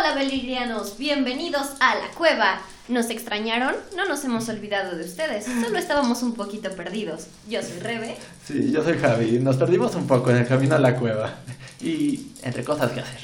[0.00, 2.62] Hola belirianos, bienvenidos a la cueva.
[2.88, 3.74] ¿Nos extrañaron?
[3.94, 7.26] No nos hemos olvidado de ustedes, solo estábamos un poquito perdidos.
[7.50, 8.16] Yo soy Rebe.
[8.46, 9.40] Sí, yo soy Javi.
[9.40, 11.34] Nos perdimos un poco en el camino a la cueva.
[11.82, 13.20] Y entre cosas que hacer.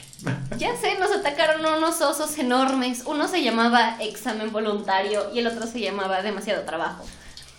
[0.59, 3.05] Ya sé, nos atacaron unos osos enormes.
[3.07, 7.07] Uno se llamaba examen voluntario y el otro se llamaba demasiado trabajo.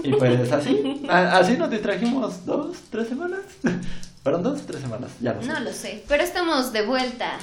[0.04, 3.40] Y pues así, así nos distrajimos dos, tres semanas.
[4.22, 5.48] Fueron dos, tres semanas, ya no sé.
[5.48, 7.40] No lo sé, pero estamos de vuelta.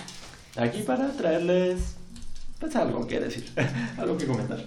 [0.57, 1.81] Aquí para traerles,
[2.61, 3.51] pues algo que decir,
[3.99, 4.63] algo que comentar.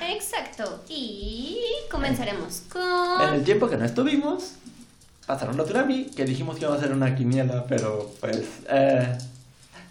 [0.00, 1.58] Exacto, y
[1.90, 3.34] comenzaremos En con...
[3.34, 4.52] el tiempo que no estuvimos,
[5.26, 9.16] pasaron los Grammy, que dijimos que iba a hacer una quiniela, pero pues eh,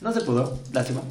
[0.02, 1.02] no se pudo, lástima.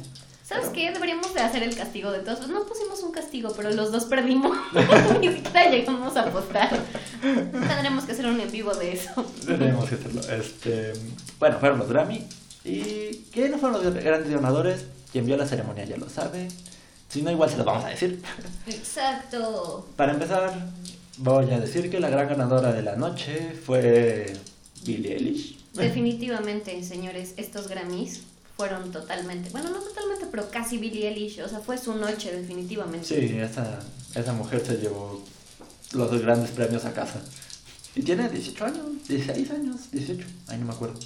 [0.43, 0.91] ¿Sabes Pero- qué?
[0.91, 2.49] Deberíamos de hacer el castigo de todos.
[2.49, 4.51] No pusimos un castigo, pero los dos perdimos.
[5.21, 6.69] Ni siquiera llegamos a apostar.
[7.21, 9.25] Tendremos que hacer un en vivo de eso.
[9.47, 10.19] Tenemos que hacerlo.
[10.29, 10.91] Este,
[11.39, 12.27] bueno, fueron los Grammy.
[12.63, 14.85] ¿Y qué no fueron los grandes ganadores?
[15.11, 16.47] Quien vio la ceremonia ya lo sabe.
[17.09, 18.21] Si no, igual se los vamos a decir.
[18.67, 19.87] Exacto.
[19.95, 20.69] Para empezar,
[21.17, 24.33] voy a decir que la gran ganadora de la noche fue
[24.83, 25.57] Billie Eilish.
[25.73, 28.21] Definitivamente, señores, estos Grammys
[28.55, 31.41] fueron totalmente, bueno, no totalmente, pero casi Billie Eilish.
[31.41, 33.07] O sea, fue su noche, definitivamente.
[33.07, 33.79] Sí, esa,
[34.15, 35.21] esa mujer se llevó
[35.93, 37.21] los dos grandes premios a casa.
[37.95, 40.97] Y tiene 18 años, 16 años, 18, ay no me acuerdo.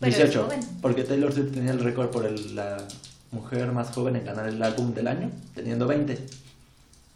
[0.00, 0.60] Pero es 18, joven.
[0.80, 2.78] porque Taylor Swift tenía el récord por el- la
[3.32, 6.18] mujer más joven en ganar el álbum del año, teniendo 20.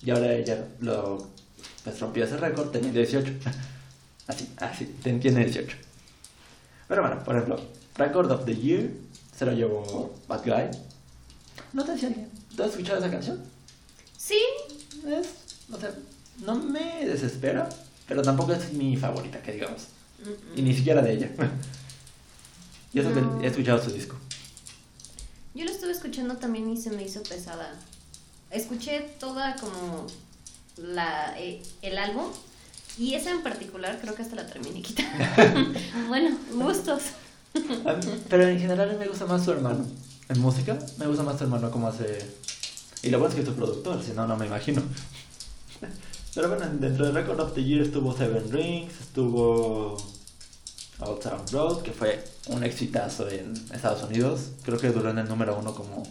[0.04, 1.28] Y ahora ella lo
[1.84, 3.32] pues, rompió ese récord teniendo 18.
[4.28, 5.76] Así, así, tiene 18.
[6.88, 7.60] Pero bueno, por ejemplo,
[7.96, 8.88] Record of the Year
[9.36, 10.78] se lo llevó Bad Guy.
[11.72, 12.28] ¿No te decía alguien?
[12.56, 13.40] ¿Tú has escuchado esa canción?
[14.16, 14.38] Sí,
[15.06, 15.26] Es,
[15.72, 15.90] o sea,
[16.46, 17.68] no me desespera,
[18.06, 19.88] pero tampoco es mi favorita, que digamos.
[20.24, 21.30] Mm, Y ni siquiera de ella.
[22.94, 23.38] Y eso No.
[23.40, 24.16] que he escuchado su disco.
[25.54, 27.74] yo lo estuve escuchando también y se me hizo pesada.
[28.50, 30.06] Escuché toda como
[30.76, 32.26] la, eh, el álbum
[32.98, 35.24] y esa en particular creo que hasta la terminé quitando.
[36.08, 37.02] bueno, gustos.
[38.28, 39.86] Pero en general me gusta más su hermano.
[40.28, 42.26] En música, me gusta más su hermano como hace...
[43.02, 44.82] Y lo bueno es que es su productor, si no, no me imagino.
[46.34, 49.96] Pero bueno, dentro de Record of the Year estuvo Seven Rings, estuvo
[51.04, 54.50] Old Town Road, que fue un exitazo en Estados Unidos.
[54.64, 56.02] Creo que duró en el número uno como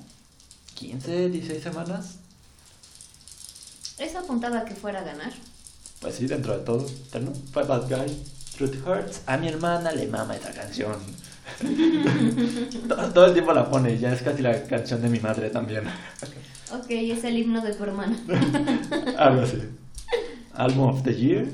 [0.75, 2.16] 15, 16 semanas.
[3.97, 5.31] Eso apuntaba a que fuera a ganar.
[6.00, 6.88] Pues sí, dentro de todo.
[7.19, 8.24] No, fue Bad Guy.
[8.57, 9.22] Truth Hurts.
[9.28, 10.96] A mi hermana le mama esa canción.
[12.88, 15.84] todo, todo el tiempo la pone, ya es casi la canción de mi madre también.
[16.73, 18.18] Ok, es el himno de tu hermana.
[19.18, 19.62] Algo así.
[20.53, 21.47] Album of the Year.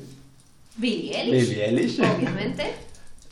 [0.75, 1.49] Billie Eilish.
[1.49, 1.99] Billie Eilish.
[1.99, 2.86] Obviamente.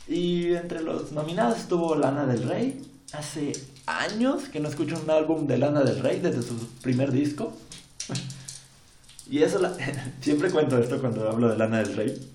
[0.08, 2.82] Y entre los nominados estuvo Lana del Rey.
[3.12, 3.52] Hace
[3.86, 7.52] años que no escucho un álbum de Lana del Rey desde su primer disco.
[9.28, 9.74] Y eso, la-
[10.20, 12.30] siempre cuento esto cuando hablo de Lana del Rey.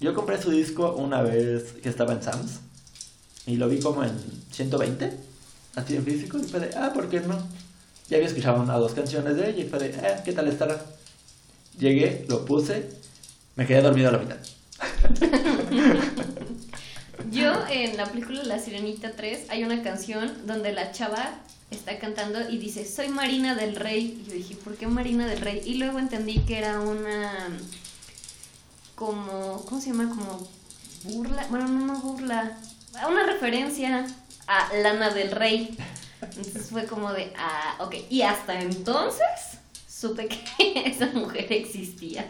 [0.00, 2.60] Yo compré su disco una vez que estaba en Sam's.
[3.46, 4.12] Y lo vi como en
[4.50, 5.12] 120,
[5.76, 6.38] así en físico.
[6.38, 7.36] Y fue de, ah, ¿por qué no?
[8.08, 10.48] Ya había escuchado una o dos canciones de ella y fue de, ah, ¿qué tal
[10.48, 10.82] estará?
[11.78, 12.88] Llegué, lo puse,
[13.56, 14.36] me quedé dormido a la mitad.
[17.30, 21.40] Yo en la película La Sirenita 3 hay una canción donde la chava
[21.70, 24.22] está cantando y dice, soy Marina del Rey.
[24.22, 25.62] Y yo dije, ¿por qué Marina del Rey?
[25.64, 27.32] Y luego entendí que era una...
[28.94, 29.62] como...
[29.66, 30.08] ¿cómo se llama?
[30.08, 30.48] Como
[31.04, 31.46] burla.
[31.50, 32.58] Bueno, no, no burla.
[33.08, 34.06] Una referencia
[34.46, 35.76] a Lana del Rey.
[36.22, 37.94] Entonces fue como de, ah, ok.
[38.08, 42.26] Y hasta entonces supe que esa mujer existía.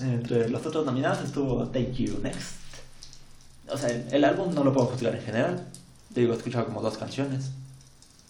[0.00, 2.59] Entre los otros nominados estuvo Take You Next.
[3.72, 5.66] O sea, el, el álbum no lo puedo juzgar en general.
[6.14, 7.50] Te digo, he escuchado como dos canciones.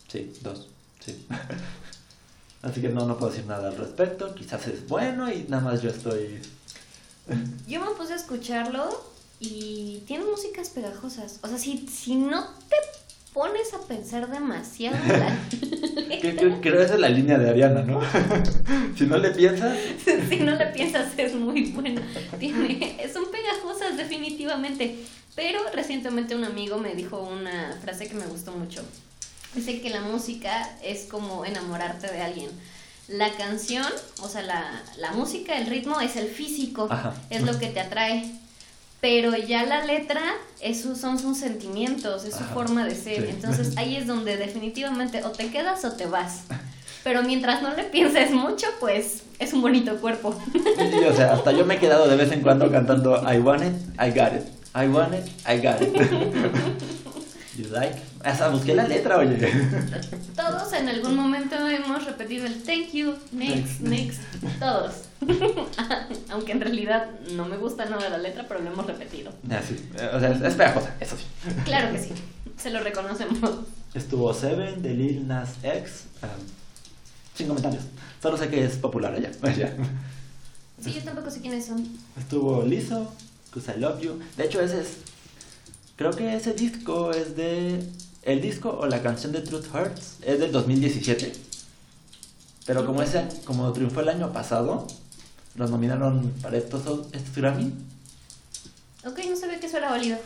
[0.08, 0.68] Sí, dos.
[1.04, 1.26] Sí.
[2.62, 4.34] Así que no, no puedo decir nada al respecto.
[4.34, 6.40] Quizás es bueno y nada más yo estoy.
[7.66, 8.88] Yo me puse a escucharlo
[9.38, 11.38] y tiene músicas pegajosas.
[11.42, 12.76] O sea, si, si no te
[13.32, 15.38] pones a pensar demasiado, la-
[16.20, 18.00] Creo que esa es la línea de Ariana, ¿no?
[18.98, 19.78] si no le piensas.
[20.28, 22.02] si no le piensas es muy bueno.
[22.38, 24.98] Tiene, son pegajosas definitivamente.
[25.40, 28.82] Pero recientemente un amigo me dijo una frase que me gustó mucho.
[29.54, 32.50] Dice que la música es como enamorarte de alguien.
[33.08, 33.86] La canción,
[34.22, 37.14] o sea, la, la música, el ritmo es el físico, Ajá.
[37.30, 38.30] es lo que te atrae.
[39.00, 40.20] Pero ya la letra,
[40.60, 43.22] esos son sus sentimientos, es su Ajá, forma de ser.
[43.24, 43.30] sí.
[43.30, 46.42] Entonces ahí es donde definitivamente o te quedas o te vas.
[47.02, 50.38] Pero mientras no le pienses mucho, pues es un bonito cuerpo.
[50.52, 53.62] Sí, o sea, hasta yo me he quedado de vez en cuando cantando I want
[53.62, 54.59] it, I got it.
[54.74, 55.92] I want it, I got it.
[57.56, 57.96] Y dislike.
[58.22, 59.36] Hasta busqué la letra, oye.
[60.36, 64.20] Todos en algún momento hemos repetido el thank you, next, next,
[64.60, 64.92] todos.
[66.30, 69.32] Aunque en realidad no me gusta nada la letra, pero lo hemos repetido.
[69.50, 69.76] Ah, sí.
[70.14, 71.24] O sea, es pegajosa, eso sí.
[71.64, 72.12] Claro que sí,
[72.56, 73.40] se lo reconocemos.
[73.94, 76.04] Estuvo Seven de Lil Nas X.
[76.22, 76.28] um,
[77.34, 77.82] sin comentarios.
[78.22, 79.30] Solo sé que es popular allá.
[79.42, 79.74] allá.
[80.82, 81.86] Sí, yo tampoco sé quiénes son.
[82.18, 83.12] Estuvo Lizzo,
[83.52, 84.18] Cause I Love You.
[84.36, 84.88] De hecho, ese es.
[85.96, 87.82] Creo que ese disco es de.
[88.22, 91.32] El disco o la canción de Truth Hurts es del 2017.
[92.66, 94.86] Pero como ese como triunfó el año pasado,
[95.56, 96.82] los nominaron para estos,
[97.12, 97.72] estos Grammy.
[99.06, 100.18] Ok, no sabía que eso era válido.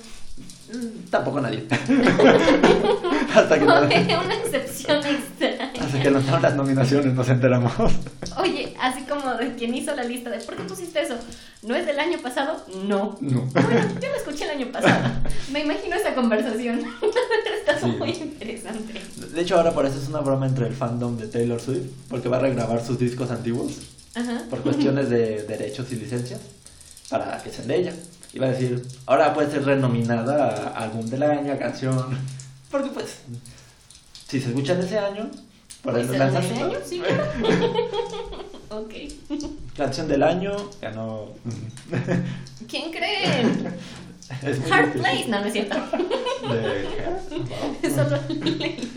[0.73, 1.65] Mm, Tampoco nadie.
[3.35, 5.73] hasta, que no- Una excepción extraña.
[5.81, 7.73] hasta que lanzaron las nominaciones nos enteramos.
[8.39, 11.15] Oye, así como de quien hizo la lista de ¿por qué pusiste eso?
[11.65, 12.63] ¿No es del año pasado?
[12.87, 13.17] No.
[13.21, 13.49] No.
[13.53, 15.13] Bueno, yo lo escuché el año pasado.
[15.53, 16.81] Me imagino esa conversación.
[17.59, 17.87] Está Sí.
[17.87, 19.01] muy interesante.
[19.33, 22.29] De hecho, ahora por eso es una broma entre el fandom de Taylor Swift, porque
[22.29, 23.73] va a regrabar sus discos antiguos
[24.15, 24.43] Ajá.
[24.51, 26.41] por cuestiones de derechos y licencias
[27.09, 27.93] para que sean de ella.
[28.33, 32.19] Y va a decir, ahora puede ser renominada a álbum del año, a canción,
[32.71, 33.19] porque pues,
[34.29, 35.31] si se escucha en ese año,
[35.85, 37.25] Pues el del año, sí, claro.
[38.71, 38.93] Ok.
[39.77, 41.29] canción del año, ganó.
[42.69, 43.41] ¿Quién cree?
[44.43, 45.01] es muy Hard difícil.
[45.03, 45.29] Place.
[45.29, 45.77] No, no es cierto.
[46.49, 48.91] De- Solo leí.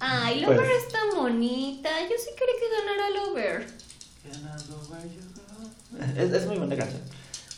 [0.00, 0.70] Ay, Lover Pues.
[0.86, 1.90] está bonita.
[2.08, 3.66] Yo sí quería que ganara Lover.
[6.16, 7.02] Es, es muy buena canción.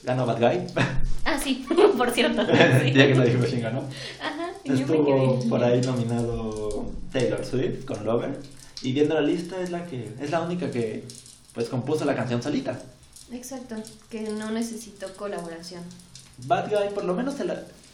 [0.02, 0.66] Ganó Bad Guy.
[1.24, 1.66] Ah, sí,
[1.96, 2.42] por cierto.
[2.46, 2.92] Sí.
[2.92, 3.84] ya que no dijimos quién ganó.
[4.20, 8.40] Ajá, Estuvo por ahí nominado Taylor Swift con Lover.
[8.82, 11.04] Y viendo la lista es la que es la única que
[11.54, 12.80] pues compuso la canción solita.
[13.30, 13.76] Exacto,
[14.10, 15.82] que no necesito colaboración.
[16.46, 17.36] Bad Guy por lo menos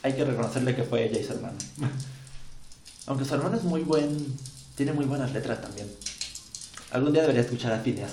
[0.03, 1.59] hay que reconocerle que fue ella y su hermano.
[3.07, 4.27] Aunque su hermano es muy buen,
[4.77, 5.89] tiene muy buenas letras también.
[6.91, 8.13] Algún día debería escuchar a Phineas.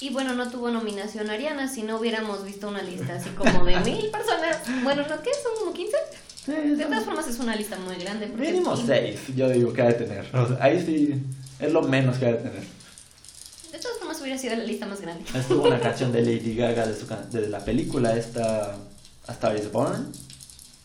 [0.00, 3.78] Y bueno, no tuvo nominación Ariana si no hubiéramos visto una lista así como de
[3.80, 4.58] mil personas.
[4.84, 5.30] Bueno, ¿no qué?
[5.42, 5.96] ¿Son como 15?
[6.76, 8.26] De todas formas es una lista muy grande.
[8.28, 10.36] Mínimo es- seis, yo digo que ha de tener.
[10.36, 11.14] O sea, ahí sí
[11.58, 12.62] es lo menos que ha de tener.
[13.72, 15.24] De todas formas hubiera sido la lista más grande.
[15.34, 18.76] Estuvo una canción de Lady Gaga de, su can- de la película esta
[19.26, 20.12] A Star is Born.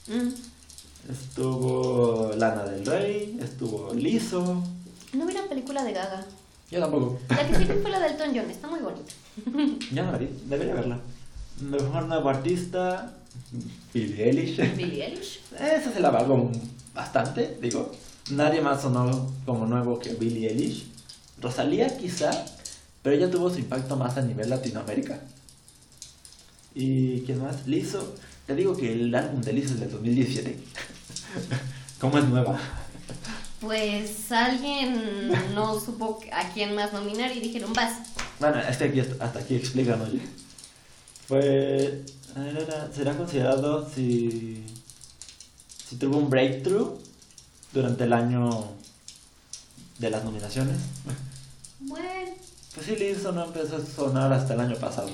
[0.07, 0.29] Mm.
[1.11, 4.63] Estuvo Lana del Rey, estuvo Lizzo.
[5.13, 6.25] No la película de Gaga.
[6.71, 7.19] Yo tampoco.
[7.29, 9.11] La que sí fue la del Elton John, está muy bonita.
[9.93, 10.99] Ya no la vi, debería verla.
[11.59, 13.13] Mejor nuevo artista,
[13.93, 14.75] Billie Eilish.
[14.77, 15.41] Billie Eilish.
[15.59, 16.49] Esa se la valgo
[16.93, 17.91] bastante, digo.
[18.31, 20.85] Nadie más sonó como nuevo que Billie Eilish.
[21.41, 22.31] Rosalía quizá,
[23.01, 25.19] pero ella tuvo su impacto más a nivel Latinoamérica.
[26.73, 27.67] ¿Y quién más?
[27.67, 28.15] Lizzo.
[28.47, 30.57] Te digo que el álbum de Lizzo es del 2017.
[31.99, 32.57] ¿Cómo es nueva?
[33.61, 37.93] Pues alguien no supo a quién más nominar y dijeron, vas.
[38.39, 40.19] Bueno, aquí, hasta aquí explican, oye.
[41.27, 42.03] Fue...
[42.95, 44.65] ¿Será considerado si...
[45.87, 46.97] si tuvo un breakthrough
[47.71, 48.67] durante el año
[49.99, 50.77] de las nominaciones?
[51.81, 52.07] Bueno,
[52.73, 55.11] Pues sí, Lizzo no empezó a sonar hasta el año pasado.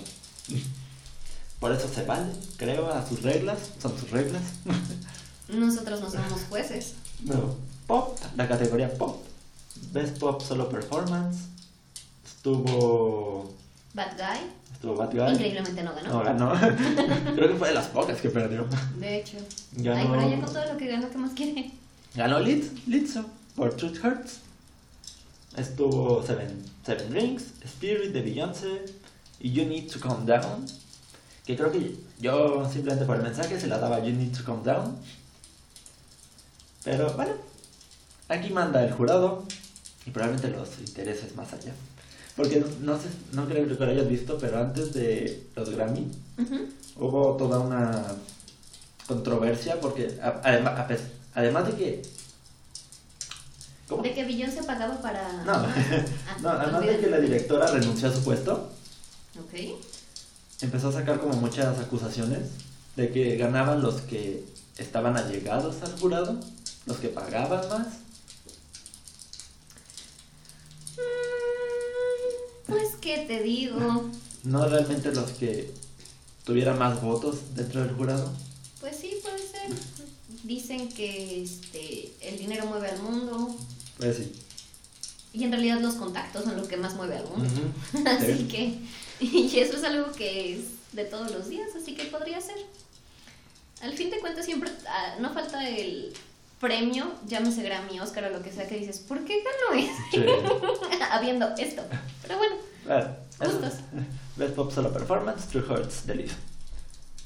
[1.59, 3.57] Por eso se vale, creo, a sus reglas.
[3.81, 4.43] Son sus reglas.
[5.49, 6.93] nosotros no somos jueces.
[7.25, 7.66] No.
[7.87, 9.23] Pop, la categoría pop.
[9.93, 11.39] Best Pop Solo Performance.
[12.25, 13.53] Estuvo...
[13.93, 14.49] Bad Guy.
[14.73, 15.31] Estuvo Bad Guy.
[15.33, 16.09] Increíblemente no ganó.
[16.09, 16.53] No, ganó.
[17.35, 18.67] Creo que fue de las pocas que perdió.
[18.99, 19.37] De hecho.
[19.73, 21.71] Ganó- Ay, pero ya con todo lo que ganó, ¿qué más quiere?
[22.15, 23.25] Ganó Liz, Lizzo
[23.55, 24.39] por Truth Hurts.
[25.55, 28.85] Estuvo Seven, Seven Rings, Spirit de Beyoncé
[29.39, 30.65] y You Need to Calm Down.
[31.45, 34.63] Que creo que yo simplemente por el mensaje se la daba You Need to Calm
[34.63, 34.97] Down.
[36.83, 37.31] Pero bueno,
[38.29, 39.43] aquí manda el jurado
[40.05, 41.73] y probablemente los intereses más allá.
[42.35, 46.07] Porque no, no sé, no creo que lo hayas visto, pero antes de los Grammy
[46.95, 48.03] hubo toda una
[49.07, 50.41] controversia porque a-
[51.33, 52.01] además de que
[53.87, 54.03] ¿Cómo?
[54.03, 55.31] De que Beyoncé pagaba para...
[55.45, 55.75] No, Ah,
[56.41, 58.69] no, además de que la directora renunció a su puesto,
[59.39, 59.77] Ok.
[60.61, 62.39] empezó a sacar como muchas acusaciones
[62.97, 64.43] de que ganaban los que
[64.77, 66.37] estaban allegados al jurado,
[66.85, 67.87] los que pagaban más.
[73.07, 74.09] ¿Qué te digo?
[74.43, 75.71] No realmente los que
[76.43, 78.29] tuvieran más votos dentro del jurado.
[78.81, 79.69] Pues sí, puede ser.
[80.43, 83.55] Dicen que este, el dinero mueve al mundo
[83.97, 84.31] Pues sí.
[85.33, 87.49] y en realidad los contactos son lo que más mueve al mundo.
[88.09, 88.47] Así Sí.
[88.47, 90.61] que, y eso es algo que es
[90.91, 92.55] de todos los días, así que podría ser.
[93.81, 96.13] Al fin de cuentas siempre ah, no falta el
[96.59, 99.87] premio, llámese Grammy, Oscar o lo que sea, que dices, ¿por qué ganó?
[100.11, 100.19] Sí.
[101.11, 101.83] Habiendo esto.
[102.21, 102.55] Pero bueno,
[102.87, 103.09] Claro.
[103.37, 103.73] Gustos.
[104.37, 106.29] Best Pop Solo Performance, True Hearts de.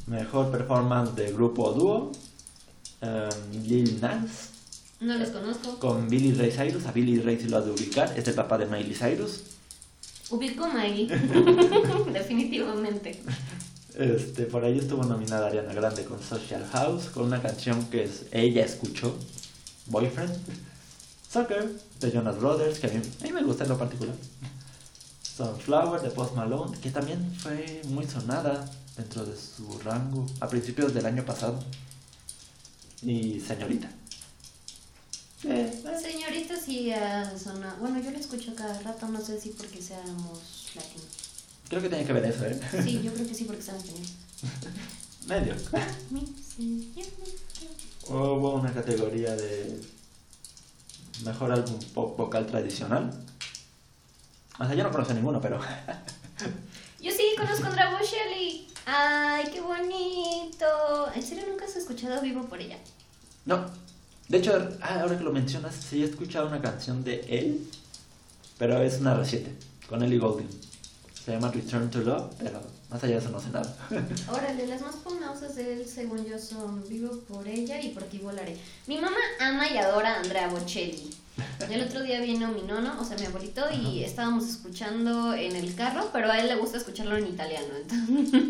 [0.08, 2.12] Mejor performance de grupo o dúo,
[3.02, 4.50] um, Lil Nas
[5.00, 5.80] no los conozco.
[5.80, 6.86] con Billy Ray Cyrus.
[6.86, 9.42] A Billy Ray si lo has de ubicar, es el papá de Miley Cyrus.
[10.30, 11.08] Ubico a Maggie.
[12.14, 13.22] Definitivamente.
[13.96, 18.26] Este, por ahí estuvo nominada Ariana Grande con Social House, con una canción que es,
[18.32, 19.16] ella escuchó,
[19.88, 20.34] Boyfriend.
[21.30, 24.16] Soccer, de Jonas Brothers, que a mí, a mí me gusta en lo particular.
[25.46, 30.94] Sunflower, de Post Malone, que también fue muy sonada dentro de su rango a principios
[30.94, 31.60] del año pasado.
[33.02, 33.90] Y Señorita.
[35.44, 37.78] Eh, eh, Señorita, sí ha sonado.
[37.80, 41.08] Bueno, yo la escucho cada rato, no sé si porque seamos latinos.
[41.68, 42.60] creo que tiene que ver eso, ¿eh?
[42.84, 44.06] Sí, yo creo que sí porque están español.
[45.28, 45.56] Medio.
[48.08, 49.82] Hubo una categoría de
[51.26, 53.12] mejor álbum pop vocal tradicional.
[54.62, 55.60] O sea, yo no conozco ninguno, pero
[57.02, 58.68] Yo sí conozco a Andrea Bocelli.
[58.86, 61.12] Ay, qué bonito.
[61.16, 62.78] ¿En serio nunca has escuchado Vivo por ella?
[63.46, 63.66] no.
[64.28, 67.68] De hecho, ah, ahora que lo mencionas, sí he escuchado una canción de él,
[68.58, 69.54] pero es una reciente,
[69.90, 70.48] con Ellie Goulding.
[71.26, 73.76] Se llama Return to Love, pero más allá de eso no sé nada.
[74.32, 78.20] Órale, las más famosas de él, según yo, son Vivo por ella y Por ti
[78.20, 78.58] volaré.
[78.88, 81.10] Mi mamá ama y adora a Andrea Bocelli.
[81.70, 85.76] El otro día vino mi nono, o sea, mi abuelito, y estábamos escuchando en el
[85.76, 87.68] carro, pero a él le gusta escucharlo en italiano.
[87.82, 88.42] Entonces,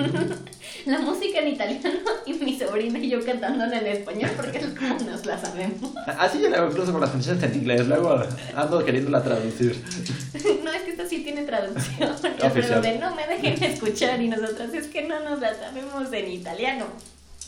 [0.86, 5.00] la música en italiano y mi sobrina y yo cantándola en español porque es como
[5.00, 5.92] nos la sabemos.
[6.06, 8.24] Así yo hago incluso con las canciones en inglés, luego
[8.56, 9.82] ando queriéndola traducir.
[10.64, 12.16] No, es que esta sí tiene traducción,
[12.54, 16.32] pero de no me dejen escuchar y nosotras es que no nos la sabemos en
[16.32, 16.86] italiano.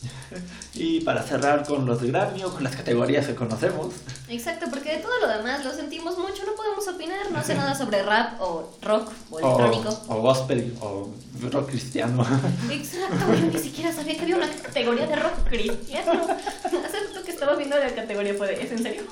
[0.76, 3.94] Y para cerrar con los de Grammy o con las categorías que conocemos,
[4.28, 7.76] Exacto, porque de todo lo demás lo sentimos mucho, no podemos opinar, no sé nada
[7.76, 10.02] sobre rap o rock o o, electrónico.
[10.08, 11.10] o gospel o
[11.52, 12.26] rock cristiano.
[12.72, 16.14] Exacto, yo ni siquiera sabía que había una categoría de rock cristiano.
[16.64, 19.04] Hace rato que estaba viendo la categoría fue de, ¿es en serio?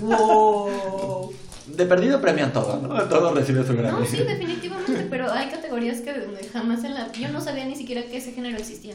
[0.00, 1.34] Wow.
[1.76, 3.02] De perdido premian todo, ¿no?
[3.08, 4.00] Todo recibe su Grammy.
[4.00, 6.12] No, sí, definitivamente, pero hay categorías que
[6.52, 7.10] jamás en la...
[7.12, 8.94] Yo no sabía ni siquiera que ese género existía.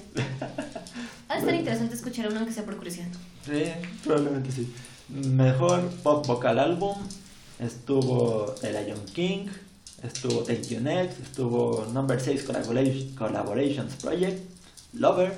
[1.30, 3.08] Ha de estar interesante escuchar uno aunque sea por curiosidad.
[3.46, 3.64] Sí,
[4.04, 4.74] probablemente sí.
[5.10, 6.96] Mejor pop vocal álbum
[7.60, 9.48] estuvo The Lion King,
[10.04, 14.40] estuvo Thank You Next, estuvo Number 6 Collaboration- Collaborations Project,
[14.94, 15.34] Lover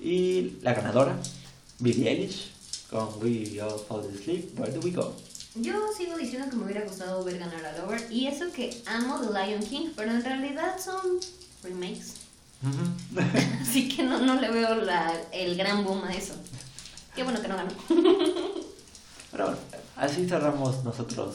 [0.00, 1.16] y la ganadora,
[1.78, 2.50] Billie Eilish
[2.90, 5.14] con We All Fall Asleep, Where Do We Go?
[5.60, 9.20] Yo sigo diciendo que me hubiera gustado ver ganar a Lover y eso que amo
[9.20, 11.18] The Lion King, pero en realidad son
[11.62, 12.14] remakes.
[13.62, 16.34] Así que no, no le veo la, el gran boom a eso.
[17.14, 17.70] Qué bueno que no ganó.
[19.32, 19.58] Pero bueno,
[19.96, 21.34] así cerramos nosotros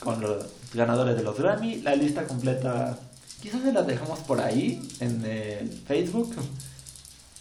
[0.00, 1.80] con los ganadores de los Grammy.
[1.82, 2.98] La lista completa,
[3.40, 6.34] quizás se la dejamos por ahí en el Facebook.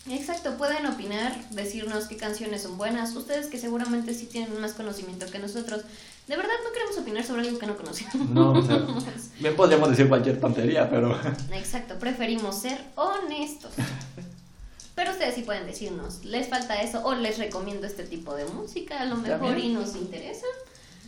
[0.10, 3.16] Exacto, pueden opinar, decirnos qué canciones son buenas.
[3.16, 5.82] Ustedes que seguramente sí tienen más conocimiento que nosotros.
[6.28, 8.30] De verdad no queremos opinar sobre algo que no conocemos.
[8.30, 8.78] No, o sea,
[9.40, 11.16] bien podríamos decir cualquier tontería, pero
[11.54, 13.72] Exacto, preferimos ser honestos.
[14.96, 19.00] Pero ustedes sí pueden decirnos, les falta eso o les recomiendo este tipo de música,
[19.00, 20.46] a lo mejor y nos interesa.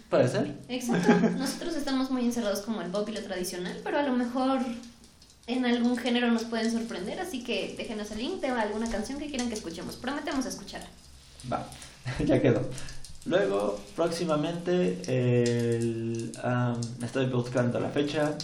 [0.09, 0.55] puede ser.
[0.69, 4.59] Exacto, nosotros estamos muy encerrados como el pop y lo tradicional, pero a lo mejor
[5.53, 9.27] en algún género nos pueden sorprender, así que déjenos el link de alguna canción que
[9.27, 9.95] quieran que escuchemos.
[9.95, 10.87] Prometemos escucharla.
[11.51, 11.65] Va,
[12.25, 12.61] ya quedó.
[13.25, 18.35] Luego, próximamente, el, am, estoy buscando la fecha.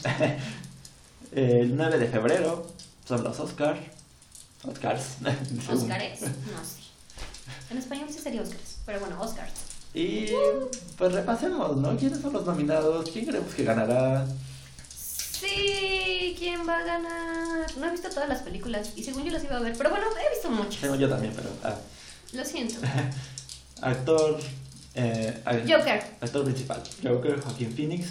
[1.31, 2.67] el 9 de febrero
[3.07, 3.79] son los Oscars.
[4.63, 5.17] Oscars.
[5.69, 6.21] ¿Oscars?
[6.21, 6.87] No sé.
[7.69, 9.51] En español sí sería Oscars, pero bueno, Oscars.
[9.93, 10.27] Y
[10.97, 11.97] pues repasemos, ¿no?
[11.97, 13.09] ¿Quiénes son los nominados?
[13.09, 14.27] ¿Quién creemos que ganará?
[15.39, 17.77] Sí, ¿quién va a ganar?
[17.77, 20.05] No he visto todas las películas y según yo las iba a ver, pero bueno,
[20.07, 20.81] he visto muchas.
[20.81, 21.49] Tengo yo también, pero.
[21.63, 21.75] ah,
[22.33, 22.75] Lo siento.
[23.81, 24.39] actor.
[24.95, 26.03] eh, Joker.
[26.21, 26.81] Actor principal.
[27.03, 28.07] Joker, Joaquín Phoenix.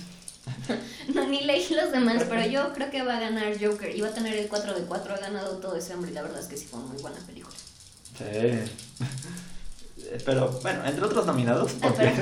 [1.12, 3.94] No, ni leí los demás, pero yo creo que va a ganar Joker.
[3.96, 5.14] Y va a tener el 4 de 4.
[5.14, 7.54] Ha ganado todo ese hombre y la verdad es que sí fue muy buena película.
[8.18, 8.70] Sí.
[10.24, 12.12] Pero bueno, entre otros nominados, Ah, porque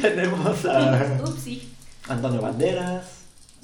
[0.00, 1.68] tenemos a Upsi.
[2.08, 3.04] Antonio Banderas,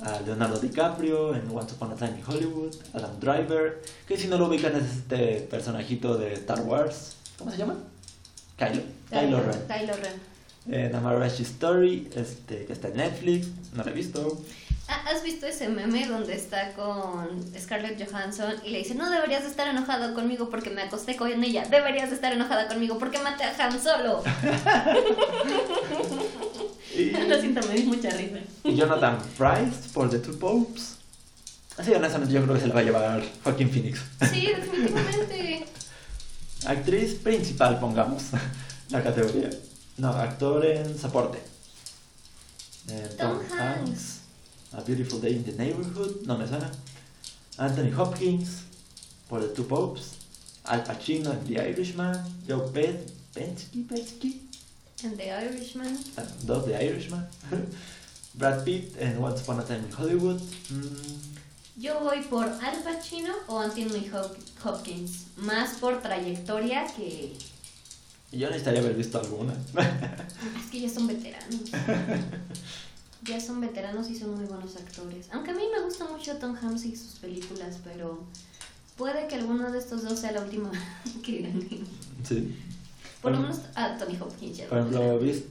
[0.03, 4.39] a Leonardo DiCaprio en Once Upon a Time in Hollywood, Adam Driver, que si no
[4.39, 7.77] lo ubican es este personajito de Star Wars, ¿cómo se llama?
[8.57, 9.63] Kylo, Kylo Ren.
[9.67, 10.35] Kylo Ren.
[10.67, 14.41] En A Marriage Story, este, que está en Netflix, no lo he visto.
[14.89, 19.43] Ah, ¿Has visto ese meme donde está con Scarlett Johansson y le dice, no deberías
[19.43, 23.19] de estar enojado conmigo porque me acosté con ella, deberías de estar enojada conmigo porque
[23.19, 24.23] maté a Han Solo?
[26.97, 28.39] Y, Lo siento, me di mucha risa.
[28.65, 30.97] y Jonathan Price por The Two Popes.
[31.77, 34.01] Así, honestamente, yo creo que se la va a llevar Joaquín Phoenix.
[34.33, 35.67] Sí, definitivamente.
[36.67, 38.23] Actriz principal, pongamos
[38.91, 39.51] la categoría.
[39.99, 41.39] No, actor en soporte.
[42.89, 44.21] Eh, Tom Hanks.
[44.73, 46.71] A Beautiful Day in the Neighborhood, no me suena.
[47.59, 48.63] Anthony Hopkins
[49.29, 50.13] por The Two Popes.
[50.65, 52.15] Al Pacino en The Irishman.
[52.49, 54.44] Joe Pe- Pesci, Pesci,
[55.03, 55.99] En The Irishman.
[56.17, 57.27] ah, dos The Irishman.
[58.35, 60.41] Brad Pitt en Once Upon a Time in Hollywood.
[60.71, 65.27] Mm, Yo voy por Al Pacino o Anthony Hop- Hopkins.
[65.37, 67.37] Más por trayectoria que.
[68.33, 69.53] yo necesitaría haber visto alguna.
[70.61, 71.61] Es que ya son veteranos.
[73.27, 75.29] Ya son veteranos y son muy buenos actores.
[75.33, 78.23] Aunque a mí me gusta mucho Tom Hanks y sus películas, pero
[78.99, 80.71] puede que alguno de estos dos sea la última
[81.23, 81.81] que gane.
[82.29, 82.55] sí.
[83.25, 84.69] Por lo menos a Tony Hopkins ya.
[84.69, 85.49] Por ejemplo, ¿viste?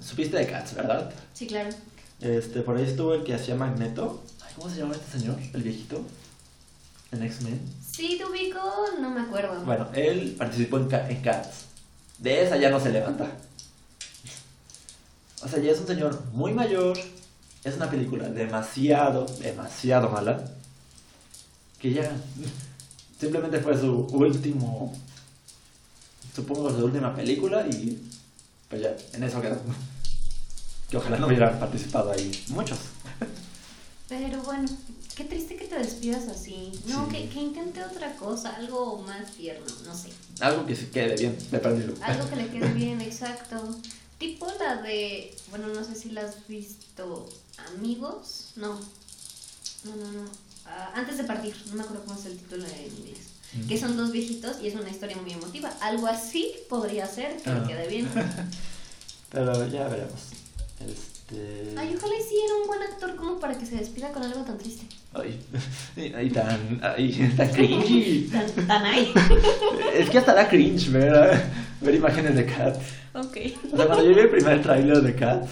[0.00, 1.10] supiste de Cats, ¿verdad?
[1.32, 1.70] Sí, claro.
[2.20, 4.22] Este, por ahí estuvo el que hacía Magneto.
[4.44, 5.36] Ay, ¿Cómo se llama este señor?
[5.52, 6.02] El viejito.
[7.12, 7.60] En X-Men.
[7.80, 8.60] Sí, te ubico,
[9.00, 9.64] no me acuerdo.
[9.64, 11.64] Bueno, él participó en Cats.
[12.18, 13.30] De esa ya no se levanta.
[15.42, 16.98] O sea, ya es un señor muy mayor.
[17.64, 20.44] Es una película demasiado, demasiado mala.
[21.78, 22.10] Que ya
[23.18, 24.92] simplemente fue su último,
[26.36, 27.98] supongo su última película y
[28.68, 29.58] pues ya, en eso quedó.
[30.90, 32.78] Que ojalá no hubieran participado ahí muchos.
[34.08, 34.68] Pero bueno,
[35.16, 36.70] qué triste que te despidas así.
[36.86, 37.16] No, Sí.
[37.16, 40.10] que, que intente otra cosa, algo más tierno, no sé.
[40.38, 41.92] Algo que se quede bien, de perdido.
[42.02, 43.56] Algo que le quede bien, exacto.
[44.18, 47.28] Tipo la de, bueno, no sé si la has visto,
[47.74, 48.74] Amigos, no.
[49.84, 50.24] No, no, no.
[50.66, 53.18] Ah, antes de partir, no me acuerdo cómo es el título en inglés.
[53.64, 53.68] Mm.
[53.68, 55.70] Que son dos viejitos y es una historia muy emotiva.
[55.80, 57.58] Algo así podría ser que Ah.
[57.60, 58.08] le quede bien.
[59.30, 60.20] Pero ya veremos.
[60.80, 61.74] Este...
[61.76, 64.42] Ay, ojalá y sí era un buen actor como para que se despida con algo
[64.42, 64.86] tan triste.
[65.14, 65.40] Ay,
[66.16, 68.28] ay, tan, ay, tan cringy.
[68.30, 69.12] Tan, tan ahí.
[69.94, 71.42] Es que hasta da cringe ver,
[71.80, 72.78] ver imágenes de Cats.
[73.14, 73.36] ok.
[73.72, 75.50] O sea, cuando yo vi el primer tráiler de Cats,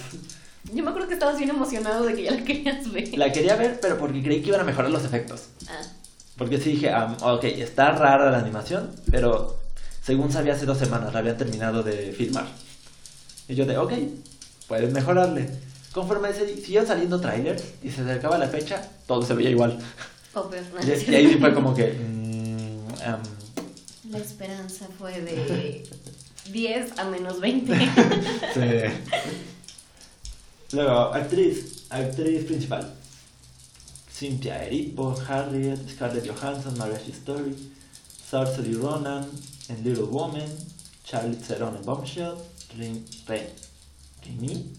[0.72, 3.18] Yo me acuerdo que estabas bien emocionado de que ya la querías ver.
[3.18, 5.44] la quería ver, pero porque creí que iban a mejorar los efectos.
[5.68, 5.80] Ah,
[6.36, 9.58] Porque sí dije, ah, ok, está rara la animación, pero
[10.02, 12.46] según sabía hace dos semanas, la habían terminado de filmar.
[13.48, 13.92] Y yo de, ok,
[14.66, 15.48] puedes mejorarle.
[15.92, 19.78] Conforme se siguieron saliendo trailers y se acercaba la fecha, todo se veía igual.
[20.82, 21.92] Y, y ahí sí fue como que...
[21.92, 23.22] mm, am,
[24.10, 25.88] La esperanza fue de
[26.50, 27.72] 10 a menos 20.
[28.54, 28.60] sí.
[30.72, 32.92] Luego, actriz, actriz principal.
[34.18, 37.54] Cynthia Erivo, Harriet, Scarlett Johansson, Marriage Story,
[38.30, 39.26] Saoirse Ronan
[39.68, 40.48] en Little Woman,
[41.04, 42.34] Charlotte Theron en Bombshell,
[42.78, 43.46] Rin, Ren,
[44.24, 44.72] Rini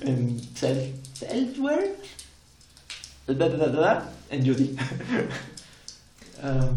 [0.00, 0.94] en Self,
[4.30, 4.76] en Judy.
[6.42, 6.76] Um,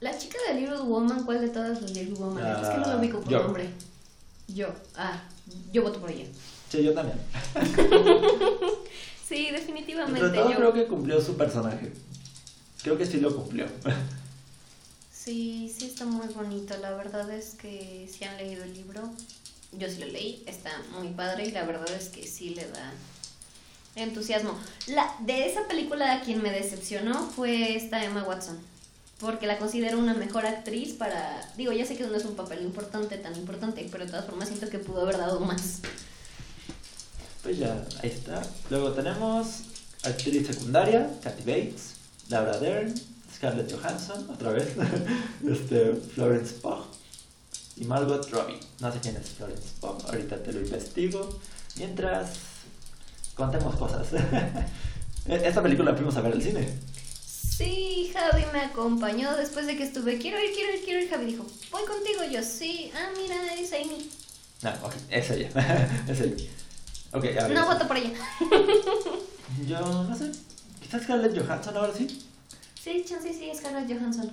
[0.00, 2.44] La chica de Little Woman, ¿cuál de todas las Little Woman?
[2.44, 3.42] es que no Ah, lo ubico por yo.
[3.44, 3.70] nombre.
[4.48, 4.66] Yo.
[4.96, 5.22] Ah,
[5.72, 6.24] yo voto por ella.
[6.68, 7.16] sí, yo también.
[9.30, 10.26] Sí, definitivamente.
[10.26, 10.56] Entre todo yo.
[10.56, 11.92] creo que cumplió su personaje.
[12.82, 13.66] Creo que sí lo cumplió.
[15.12, 16.76] Sí, sí está muy bonito.
[16.78, 19.08] La verdad es que si han leído el libro,
[19.70, 22.92] yo sí lo leí, está muy padre y la verdad es que sí le da
[23.94, 24.58] entusiasmo.
[24.88, 28.58] La, de esa película a quien me decepcionó fue esta Emma Watson.
[29.20, 31.48] Porque la considero una mejor actriz para...
[31.56, 34.48] Digo, ya sé que no es un papel importante, tan importante, pero de todas formas
[34.48, 35.82] siento que pudo haber dado más.
[37.42, 38.42] Pues ya, ahí está.
[38.68, 39.46] Luego tenemos
[40.02, 41.94] actriz secundaria, Kathy Bates,
[42.28, 42.94] Laura Dern,
[43.34, 44.68] Scarlett Johansson, otra vez,
[45.48, 46.84] este, Florence Pugh
[47.76, 48.60] y Margot Robbie.
[48.80, 51.40] No sé quién es Florence Pugh, ahorita te lo investigo.
[51.76, 52.30] Mientras,
[53.34, 54.08] contemos cosas.
[55.26, 56.68] Esta película la fuimos a ver al cine.
[57.60, 61.10] Sí, Javi me acompañó después de que estuve, quiero ir, quiero ir, quiero ir.
[61.10, 62.24] Javi dijo, voy contigo.
[62.30, 64.10] Yo, sí, ah, mira, es Amy.
[64.62, 65.50] No, ok, es ella.
[66.08, 66.44] es ella.
[67.12, 67.52] Ok, a ver.
[67.52, 68.12] No voto por ella.
[69.66, 70.30] Yo no sé.
[70.80, 72.06] Quizás Scarlett Johansson ahora sí.
[72.80, 74.30] Sí, chance sí, es Scarlett Johansson.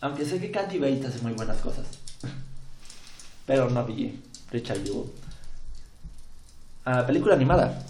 [0.00, 1.86] Aunque sé que Kathy Bates hace muy buenas cosas.
[3.46, 5.10] Pero no vi Richard Jewell.
[6.84, 7.82] Ah, película animada.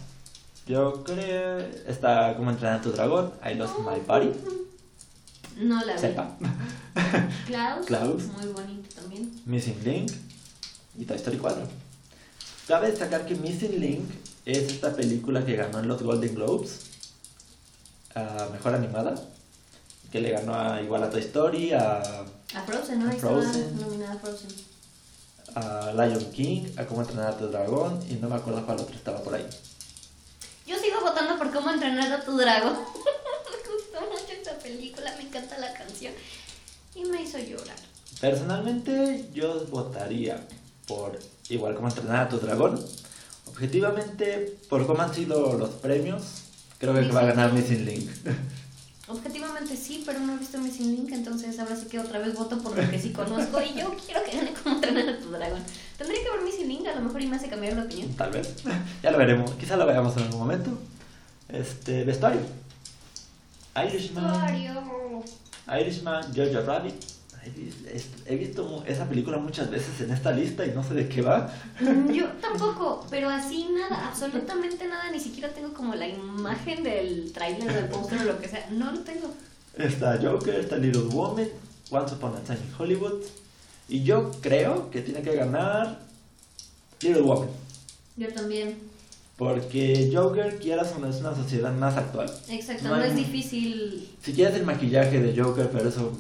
[0.67, 1.59] Yo creo.
[1.87, 3.33] Está como entrenar a tu dragón.
[3.45, 4.31] I lost my body.
[5.59, 5.99] No la vi.
[5.99, 6.37] Sepa.
[7.47, 7.87] Klaus.
[7.87, 8.23] Klaus.
[8.25, 9.31] Muy bonito también.
[9.45, 10.13] Missing Link.
[10.97, 11.84] Y Toy Story 4.
[12.67, 14.11] Cabe destacar que Missing Link
[14.47, 16.81] es esta película que ganó en los Golden Globes
[18.15, 19.15] a Mejor Animada,
[20.11, 23.11] que le ganó a, igual a Toy Story, a, A Frozen, ¿no?
[23.11, 23.81] A Frozen.
[23.81, 24.51] nominada Frozen.
[25.55, 28.95] a Lion King, a Cómo entrenar a tu dragón y no me acuerdo cuál otro
[28.95, 29.47] estaba por ahí.
[30.67, 32.73] Yo sigo votando por cómo entrenar a tu dragón.
[32.75, 36.15] me gustó mucho esta película, me encanta la canción.
[36.95, 37.77] Y me hizo llorar.
[38.21, 40.41] Personalmente yo votaría
[40.87, 41.19] por
[41.49, 42.85] igual Cómo entrenar a tu dragón.
[43.47, 46.23] Objetivamente, por cómo han sido los premios,
[46.79, 48.11] creo que va a ganar Missing Link.
[49.07, 52.59] Objetivamente sí, pero no he visto Missing Link, entonces ahora sí que otra vez voto
[52.59, 55.61] por lo que sí conozco y yo quiero que gane cómo entrenar a tu dragón.
[55.99, 58.15] Tendría que ver Missing Link, a lo mejor y me hace cambiar de opinión.
[58.15, 58.55] Tal vez.
[59.03, 59.51] Ya lo veremos.
[59.53, 60.71] Quizá lo veamos en algún momento.
[61.51, 62.41] Este, vestuario.
[63.77, 64.25] Irishman.
[64.25, 65.23] Mario.
[65.69, 67.14] Irishman, Georgia Rabbit.
[68.27, 71.53] He visto esa película muchas veces en esta lista y no sé de qué va.
[71.81, 77.33] Mm, Yo tampoco, pero así nada, absolutamente nada, ni siquiera tengo como la imagen del
[77.33, 79.33] tráiler del póster o lo que sea, no lo tengo.
[79.77, 81.49] Está Joker, está Little Woman,
[81.91, 83.23] Once Upon a Time in Hollywood.
[83.89, 86.01] Y yo creo que tiene que ganar
[87.03, 87.49] Little Woman.
[88.17, 88.79] Yo también.
[89.37, 92.31] Porque Joker, quieras o no, es una sociedad más actual.
[92.49, 96.13] Exacto, No es difícil Si quieres el maquillaje de Joker, pero eso,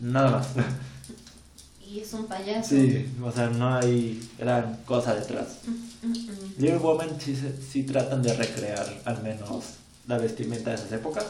[0.00, 0.48] nada más.
[1.86, 2.70] y es un payaso.
[2.70, 5.58] Sí, o sea, no hay gran cosa detrás.
[5.66, 6.54] Mm, mm, mm.
[6.58, 7.36] Little Woman sí,
[7.70, 9.64] sí tratan de recrear al menos
[10.06, 11.24] la vestimenta de esas épocas.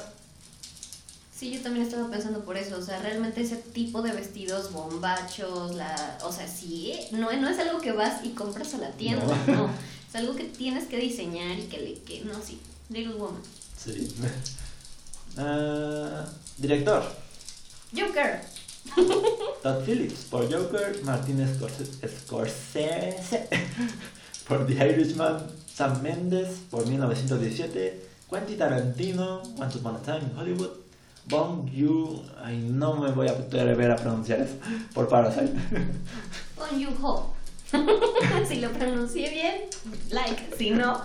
[1.36, 5.74] Sí, yo también estaba pensando por eso, o sea, realmente ese tipo de vestidos bombachos,
[5.74, 9.26] la, o sea, sí, no, no es algo que vas y compras a la tienda,
[9.48, 9.54] No.
[9.54, 9.70] no,
[10.08, 13.42] es algo que tienes que diseñar y que le, que, no, sí, Little Woman.
[13.76, 14.14] Sí.
[15.36, 16.24] Ah,
[16.58, 17.02] director,
[17.92, 18.40] Joker,
[19.62, 21.46] Todd Phillips por Joker, Martin
[22.06, 23.16] Scorsese,
[24.48, 30.70] por The Irishman, Sam Mendes por 1917, Quentin Tarantino, Once Upon a Time in Hollywood,
[31.26, 34.56] Bong Joon, ay no me voy a atrever a pronunciar eso,
[34.92, 35.54] por Parasite.
[36.56, 37.34] Bon Joon-ho.
[38.48, 39.54] si lo pronuncié bien,
[40.10, 41.00] like, si no,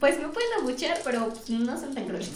[0.00, 2.30] pues me pueden abuchear, pero no son tan crueles.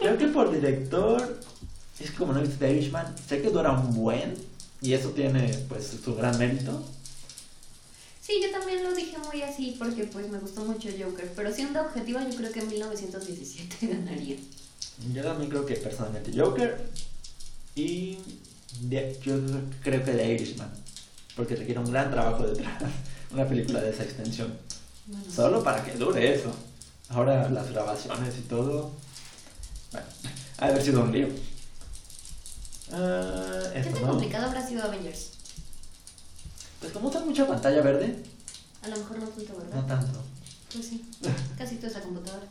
[0.00, 1.38] Creo que por director,
[2.04, 4.34] es que como no he visto The Irishman, sé que dura un buen,
[4.80, 6.82] y eso tiene pues su gran mérito.
[8.20, 11.80] Sí, yo también lo dije muy así porque pues me gustó mucho Joker, pero siendo
[11.80, 14.36] objetiva yo creo que en 1917 ganaría.
[15.14, 16.86] Yo también creo que personalmente Joker
[17.74, 18.18] y
[18.82, 19.34] de- yo
[19.82, 20.70] creo que The Irishman,
[21.36, 22.82] porque requiere un gran trabajo detrás,
[23.32, 24.52] una película de esa extensión,
[25.06, 26.52] Bueno, solo para que dure eso.
[27.08, 28.92] Ahora las grabaciones y todo,
[29.90, 30.06] bueno,
[30.58, 31.28] ha de haber sido un lío.
[32.92, 34.08] Ah, ¿Qué tan no.
[34.08, 35.30] complicado habrá sido Avengers?
[36.80, 38.22] Pues como usan mucha pantalla verde,
[38.82, 39.74] A lo mejor no tanto, ¿verdad?
[39.76, 40.22] no tanto.
[40.72, 41.04] Pues sí,
[41.58, 42.46] casi toda esa computadora.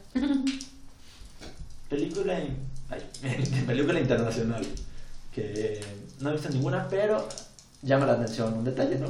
[1.90, 2.58] Película, in-
[2.90, 3.02] ay,
[3.68, 4.66] película internacional,
[5.34, 5.82] que
[6.20, 7.28] no he visto ninguna, pero
[7.82, 9.08] llama la atención un detalle, ¿no?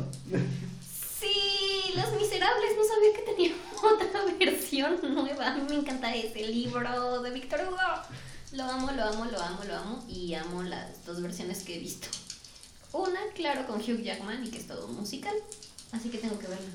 [1.19, 3.51] Sí, Los Miserables, no sabía que tenía
[3.83, 5.55] otra versión nueva.
[5.67, 7.77] Me encanta ese libro de Víctor Hugo.
[8.51, 11.79] Lo amo, lo amo, lo amo, lo amo y amo las dos versiones que he
[11.79, 12.07] visto.
[12.91, 15.35] Una, claro, con Hugh Jackman y que es todo musical,
[15.91, 16.69] así que tengo que verla.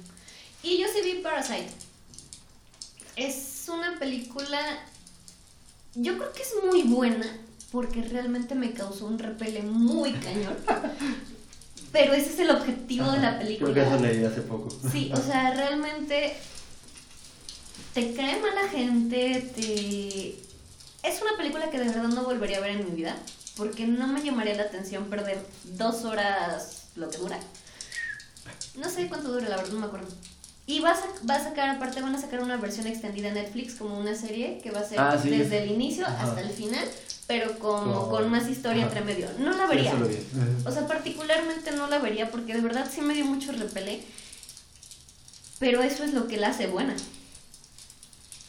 [0.63, 1.71] Y yo sí vi Parasite.
[3.17, 4.59] Es una película,
[5.95, 7.27] yo creo que es muy buena
[7.73, 10.57] porque realmente me causó un repele muy cañón.
[11.93, 13.73] Pero ese es el objetivo de la película.
[13.73, 14.69] Creo que eso leí hace poco.
[14.91, 16.37] Sí, o sea, realmente
[17.95, 20.54] te cae mala gente, te...
[21.05, 23.15] Es una película que de verdad no volvería a ver en mi vida,
[23.57, 27.39] porque no me llamaría la atención perder dos horas lo que dura.
[28.77, 30.09] No sé cuánto dura, la verdad no me acuerdo.
[30.67, 33.35] Y va a, sac- va a sacar, aparte van a sacar una versión extendida en
[33.35, 35.29] Netflix, como una serie que va a ser Ah, sí.
[35.29, 36.25] desde el inicio Ajá.
[36.25, 36.89] hasta el final,
[37.27, 38.99] pero como Con- con más historia Ajá.
[38.99, 39.29] entre medio.
[39.39, 39.93] No la vería.
[40.65, 44.03] O sea, particularmente no la vería porque de verdad sí me dio mucho repele.
[45.59, 46.97] Pero eso es lo que la hace buena.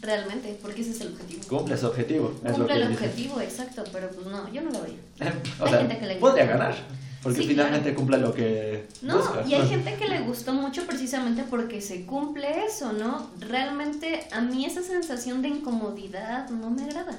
[0.02, 1.44] Realmente, porque ese es el objetivo.
[1.48, 2.34] Cumple su objetivo.
[2.44, 3.06] es lo Cumple que el dice.
[3.06, 4.98] objetivo, exacto, pero pues no, yo no la vería.
[5.60, 6.76] o Hay sea, gente que le podría ganar.
[7.24, 7.96] Porque Sí, finalmente claro.
[7.98, 9.44] cumple lo que No, busca.
[9.48, 13.32] y hay gente que le gustó mucho precisamente porque se cumple eso, ¿no?
[13.40, 17.18] Realmente a mí esa sensación de incomodidad no me agrada.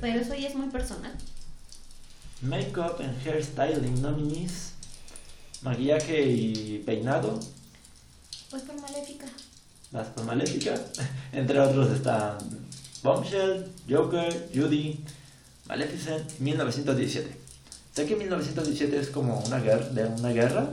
[0.00, 1.12] Pero eso ya es muy personal.
[2.40, 4.72] Makeup and hairstyling nominees.
[5.62, 7.38] Maquillaje y peinado.
[8.50, 9.26] Pues por maléfica.
[9.92, 10.74] Las Maléfica.
[11.32, 12.38] Entre otros están
[13.02, 15.04] Bombshell, Joker, Judy,
[15.66, 17.36] Maleficent, 1917.
[17.94, 20.72] Sé que 1917 es como una guerra, de una guerra,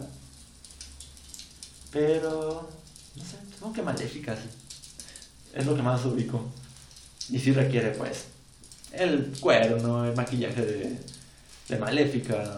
[1.92, 2.70] pero
[3.16, 4.38] no sé, supongo que Maléfica
[5.54, 6.46] es lo que más ubico.
[7.30, 8.26] Y sí requiere, pues,
[8.92, 10.98] el cuerno, el maquillaje de,
[11.68, 12.58] de Maléfica.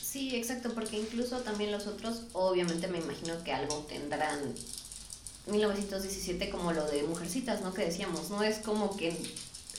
[0.00, 4.54] Sí, exacto, porque incluso también los otros, obviamente me imagino que algo tendrán
[5.46, 7.72] 1917 como lo de Mujercitas, ¿no?
[7.72, 9.16] Que decíamos, no es como que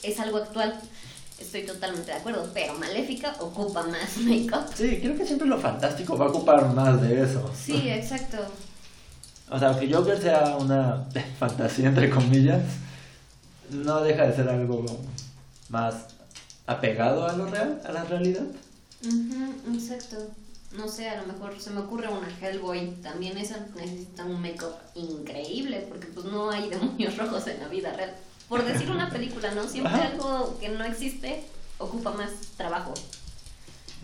[0.02, 0.80] es algo actual.
[1.38, 4.66] Estoy totalmente de acuerdo, pero Maléfica ocupa más make-up.
[4.74, 7.50] Sí, creo que siempre lo fantástico va a ocupar más de eso.
[7.58, 8.38] Sí, exacto.
[9.50, 11.06] O sea, que Joker sea una
[11.38, 12.62] fantasía, entre comillas,
[13.70, 14.84] no deja de ser algo
[15.68, 15.94] más
[16.66, 18.46] apegado a lo real, a la realidad.
[19.04, 20.16] Ujú, exacto.
[20.76, 22.92] No sé, a lo mejor se me ocurre una Hellboy.
[23.02, 27.92] También esa necesita un make-up increíble porque pues no hay demonios rojos en la vida
[27.92, 28.14] real.
[28.48, 29.68] Por decir una película, ¿no?
[29.68, 30.08] Siempre Ajá.
[30.08, 31.44] algo que no existe
[31.78, 32.94] ocupa más trabajo.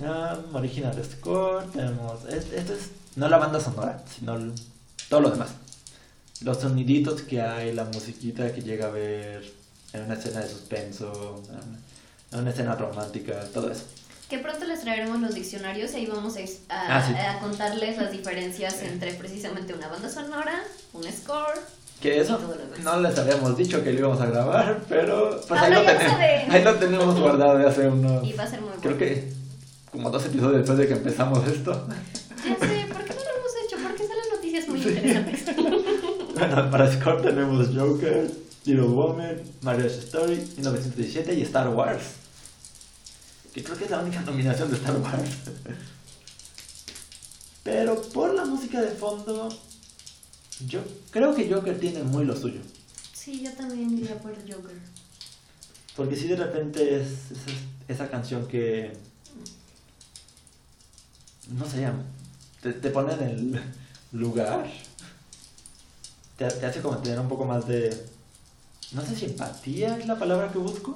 [0.01, 2.25] Um, original score, tenemos.
[2.27, 4.55] es- Esto es no la banda sonora, sino el-
[5.09, 5.51] todo lo demás.
[6.41, 9.53] Los soniditos que hay, la musiquita que llega a ver
[9.93, 11.43] en una escena de suspenso,
[12.31, 13.83] en una escena romántica, todo eso.
[14.29, 16.41] Que pronto les traeremos los diccionarios y ahí vamos a,
[16.75, 17.15] a- Ah, sí.
[17.15, 20.63] a contarles las diferencias entre precisamente una banda sonora,
[20.93, 21.59] un score.
[22.03, 22.39] Que eso
[22.85, 26.13] no les habíamos dicho que lo íbamos a grabar, pero pues ahí, lo tenemos,
[26.51, 28.25] ahí lo tenemos guardado de hace unos.
[28.25, 28.83] Y va a ser muy bueno.
[28.83, 29.33] Creo que
[29.91, 31.89] como dos episodios después de que empezamos esto.
[32.45, 33.77] Ya sé, ¿por qué no lo hemos hecho?
[33.83, 35.45] Porque salen noticias muy interesantes.
[36.39, 38.31] Bueno, para Score tenemos Joker,
[38.65, 42.03] Little Woman, Marriage Story, 1917 y Star Wars.
[43.59, 45.31] Que creo que es la única nominación de Star Wars.
[47.65, 49.49] Pero por la música de fondo,
[50.69, 52.61] yo creo que Joker tiene muy lo suyo.
[53.13, 54.79] Sí, yo también diría por Joker.
[55.97, 58.97] Porque si de repente es, es- esa canción que...
[61.49, 61.85] No sé,
[62.63, 63.61] te, te pone en el
[64.13, 64.71] lugar.
[66.37, 68.07] Te, te hace como tener un poco más de...
[68.93, 70.95] No sé si empatía es la palabra que busco.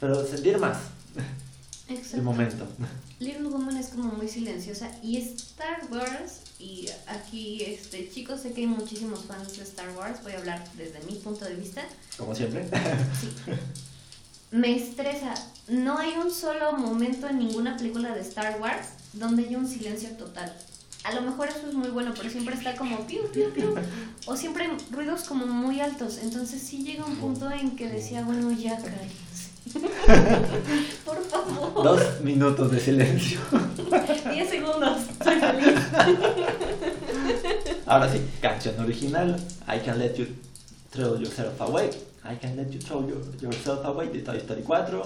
[0.00, 0.78] Pero sentir más
[1.88, 2.22] el Exacto.
[2.22, 2.66] momento.
[3.18, 8.62] Little Woman es como muy silenciosa y Star Wars y aquí este chicos sé que
[8.62, 11.82] hay muchísimos fans de Star Wars voy a hablar desde mi punto de vista
[12.16, 12.66] Como siempre.
[13.20, 13.28] sí.
[14.52, 15.34] me estresa
[15.68, 20.10] no hay un solo momento en ninguna película de Star Wars donde haya un silencio
[20.10, 20.50] total
[21.04, 23.74] a lo mejor eso es muy bueno pero siempre está como piu piu piu
[24.26, 28.22] o siempre hay ruidos como muy altos entonces sí llega un punto en que decía
[28.22, 29.29] bueno ya cállense
[31.04, 33.40] por favor Dos minutos de silencio.
[34.30, 34.98] 10 segundos.
[35.22, 35.80] Soy feliz.
[37.86, 39.36] Ahora sí, canción original.
[39.66, 40.26] I can let you
[40.90, 41.90] throw yourself away.
[42.24, 45.02] I can let you throw your- yourself away de Toy Story 4.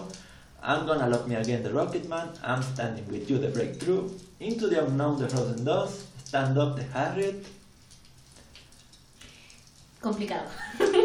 [0.62, 2.28] I'm gonna love me again, The Rocketman.
[2.42, 4.10] I'm standing with you, The Breakthrough.
[4.40, 5.88] Into the unknown, The Frozen 2.
[6.24, 7.46] Stand up, The Harriet.
[10.04, 10.44] Complicado.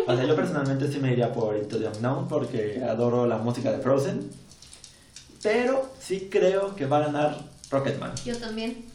[0.07, 3.71] O sea, yo personalmente sí me iría por Into the Unknown porque adoro la música
[3.71, 4.29] de Frozen.
[5.41, 7.37] Pero sí creo que va a ganar
[7.71, 8.11] Rocketman.
[8.25, 8.85] Yo también.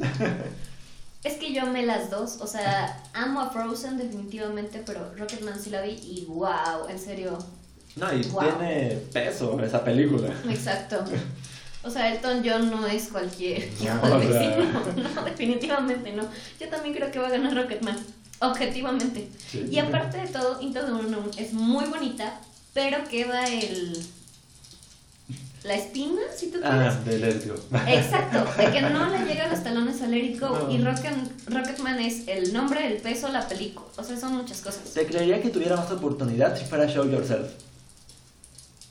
[1.22, 2.36] Es que yo amé las dos.
[2.40, 7.38] O sea, amo a Frozen definitivamente, pero Rocketman sí la vi y wow, en serio.
[7.96, 8.42] No, y Wow.
[8.42, 10.28] tiene peso esa película.
[10.50, 11.02] Exacto.
[11.82, 14.58] O sea, Elton John no es cualquier hijo No, de sea.
[15.14, 16.24] No, definitivamente no.
[16.60, 17.96] Yo también creo que va a ganar Rocketman.
[18.50, 19.28] Objetivamente.
[19.50, 19.66] Sí.
[19.70, 22.40] Y aparte de todo, Into the Unknown es muy bonita,
[22.72, 23.98] pero queda el.
[25.64, 26.92] La espina, si tú quieres.
[26.94, 27.54] Ah, de Let's Go.
[27.86, 30.50] Exacto, de que no le llegan los talones a Let It Go.
[30.50, 30.70] No.
[30.70, 31.14] Y Rocket,
[31.46, 33.86] Rocketman es el nombre, el peso, la película.
[33.96, 34.82] O sea, son muchas cosas.
[34.92, 37.48] Te creería que tuviera más oportunidad si fuera Show Yourself.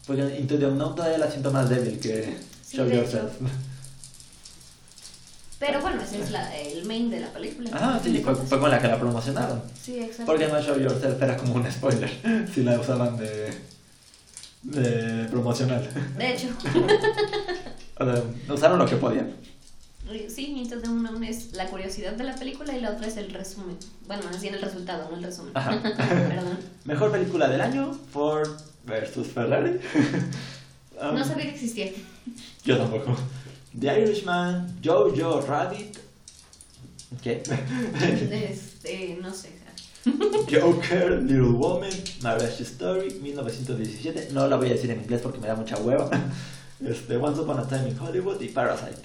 [0.07, 3.33] Porque Into the Unknown todavía la siento más débil que Sí, Show Yourself.
[5.65, 7.69] Pero bueno, ese es la, el main de la película.
[7.73, 9.61] Ah, sí, fue, fue con la que la promocionaron.
[9.81, 10.25] Sí, exacto.
[10.25, 12.09] Porque no Show Yourself era como un spoiler.
[12.53, 13.53] Si la usaban de,
[14.63, 15.87] de promocional.
[16.17, 16.47] De hecho,
[17.99, 18.23] O sea,
[18.53, 19.31] usaron lo que podían.
[20.27, 23.31] sí, Into the Unknown es la curiosidad de la película y la otra es el
[23.31, 23.77] resumen.
[24.07, 25.51] Bueno, más bien el resultado, no el resumen.
[25.55, 25.79] Ajá.
[25.81, 26.57] Perdón.
[26.85, 28.49] Mejor película del año, Ford
[28.85, 29.79] versus Ferrari.
[31.01, 31.91] Um, No sabía que existía.
[32.65, 33.15] Yo tampoco.
[33.79, 35.97] The Irishman, Jojo Rabbit.
[37.21, 37.43] ¿Qué?
[38.31, 39.49] Este, no sé.
[40.51, 44.29] Joker, Little Woman, Marriage Story, 1917.
[44.33, 46.09] No la voy a decir en inglés porque me da mucha hueva.
[46.85, 48.99] Este, Once Upon a Time in Hollywood y Parasite.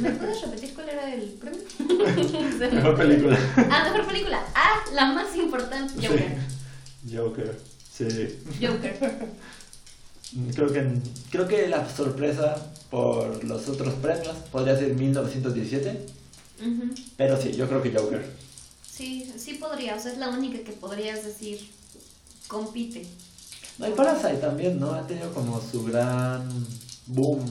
[0.00, 1.60] ¿Me puedes repetir cuál era el premio?
[2.72, 3.38] Mejor película.
[3.70, 4.44] Ah, mejor película.
[4.54, 5.94] Ah, la más importante.
[5.94, 6.38] Joker.
[7.06, 7.16] Sí.
[7.16, 7.58] Joker.
[7.92, 8.38] Sí.
[8.60, 8.98] Joker.
[10.54, 10.98] Creo que,
[11.30, 12.56] creo que la sorpresa
[12.90, 16.06] por los otros premios podría ser 1917.
[16.60, 16.94] Ujú.
[17.16, 18.24] Pero sí, yo creo que Joker.
[18.88, 21.70] Sí, sí podría, o sea, es la única que podrías decir
[22.46, 23.06] compite.
[23.78, 24.92] No, y Parasite también, ¿no?
[24.92, 26.48] Ha tenido como su gran
[27.06, 27.44] boom.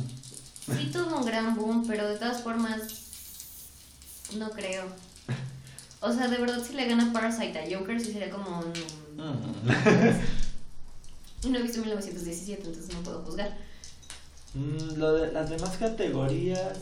[0.65, 2.81] Sí tuvo un gran boom, pero de todas formas
[4.37, 4.85] no creo.
[5.99, 8.73] O sea, de verdad si le gana Parasite a Joker sí sería como un...
[9.17, 9.53] Mm.
[11.43, 13.55] Y no he visto 1917, entonces no puedo juzgar.
[14.53, 16.77] Mm, lo de, las demás categorías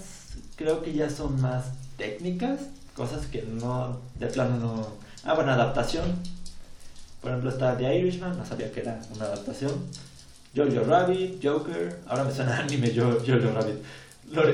[0.56, 1.66] creo que ya son más
[1.98, 2.60] técnicas,
[2.96, 4.88] cosas que no, de plano no...
[5.24, 6.16] Ah, bueno, adaptación.
[7.22, 9.72] Por ejemplo está The Irishman, no sabía que era una adaptación.
[10.56, 13.76] Jojo Rabbit, Joker, ahora me suena anime Jo- Jojo Rabbit.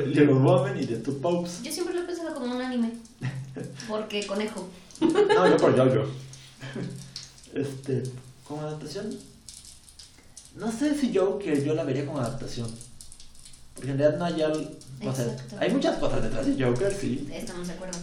[0.07, 1.61] Little Woman y The Two Popes.
[1.63, 2.93] Yo siempre lo he pensado como un anime.
[3.87, 4.67] Porque conejo.
[5.01, 6.07] No, yo por Jojo.
[7.53, 8.03] Este,
[8.47, 9.09] como adaptación.
[10.57, 12.73] No sé si Joker yo la vería como adaptación.
[13.75, 14.71] Porque en realidad no hay algo.
[15.05, 15.57] O sea, Exacto.
[15.59, 17.29] hay muchas cosas detrás de Joker, sí.
[17.31, 17.99] Estamos de acuerdo.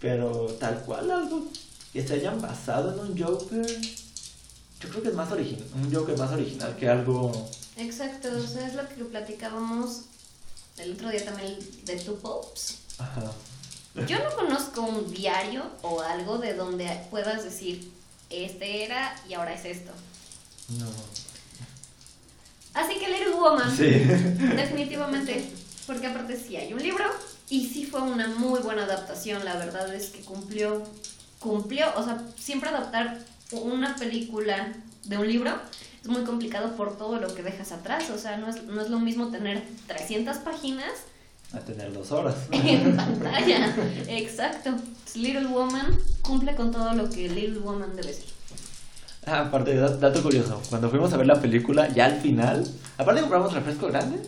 [0.00, 1.46] Pero tal cual algo
[1.92, 3.80] que se hayan basado en un Joker.
[4.80, 5.64] Yo creo que es más original.
[5.74, 7.48] Un Joker más original que algo.
[7.76, 10.02] Exacto, o sea, es lo que platicábamos
[10.78, 12.78] el otro día también de Two Popes.
[12.98, 13.32] Ajá.
[14.06, 17.90] Yo no conozco un diario o algo de donde puedas decir,
[18.28, 19.92] este era y ahora es esto.
[20.68, 20.86] No.
[22.76, 23.84] Así que Little Woman, Sí.
[24.56, 25.44] definitivamente,
[25.86, 27.04] porque aparte sí hay un libro
[27.48, 30.82] y sí fue una muy buena adaptación, la verdad es que cumplió,
[31.40, 33.18] cumplió, o sea, siempre adaptar
[33.52, 34.72] una película
[35.04, 35.52] de un libro
[36.02, 38.90] es muy complicado por todo lo que dejas atrás, o sea, no es, no es
[38.90, 40.92] lo mismo tener 300 páginas
[41.52, 42.34] A tener dos horas.
[42.50, 43.74] en pantalla.
[44.08, 44.70] Exacto.
[45.14, 48.35] Little Woman cumple con todo lo que Little Woman debe ser.
[49.26, 52.64] Ah, aparte, dat- dato curioso, cuando fuimos a ver la película, ya al final,
[52.96, 54.18] aparte compramos refresco grande,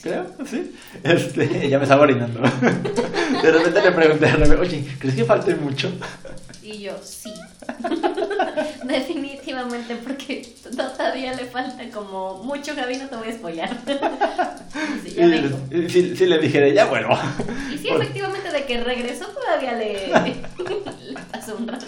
[0.00, 0.72] creo, ¿sí?
[1.04, 2.40] Este, ya me estaba orinando.
[3.42, 5.92] De repente le pregunté a Rebe, oye, ¿crees que falte mucho?
[6.62, 7.30] Y yo, sí.
[8.84, 13.76] Definitivamente, porque todavía le falta como mucho, Gaby, no te voy a spoilear.
[15.04, 15.26] Sí, ya
[15.76, 17.16] Y sí, sí le dije, de, ya vuelvo.
[17.74, 21.86] Y sí, Por- efectivamente, de que regresó todavía le, le pasó un rato.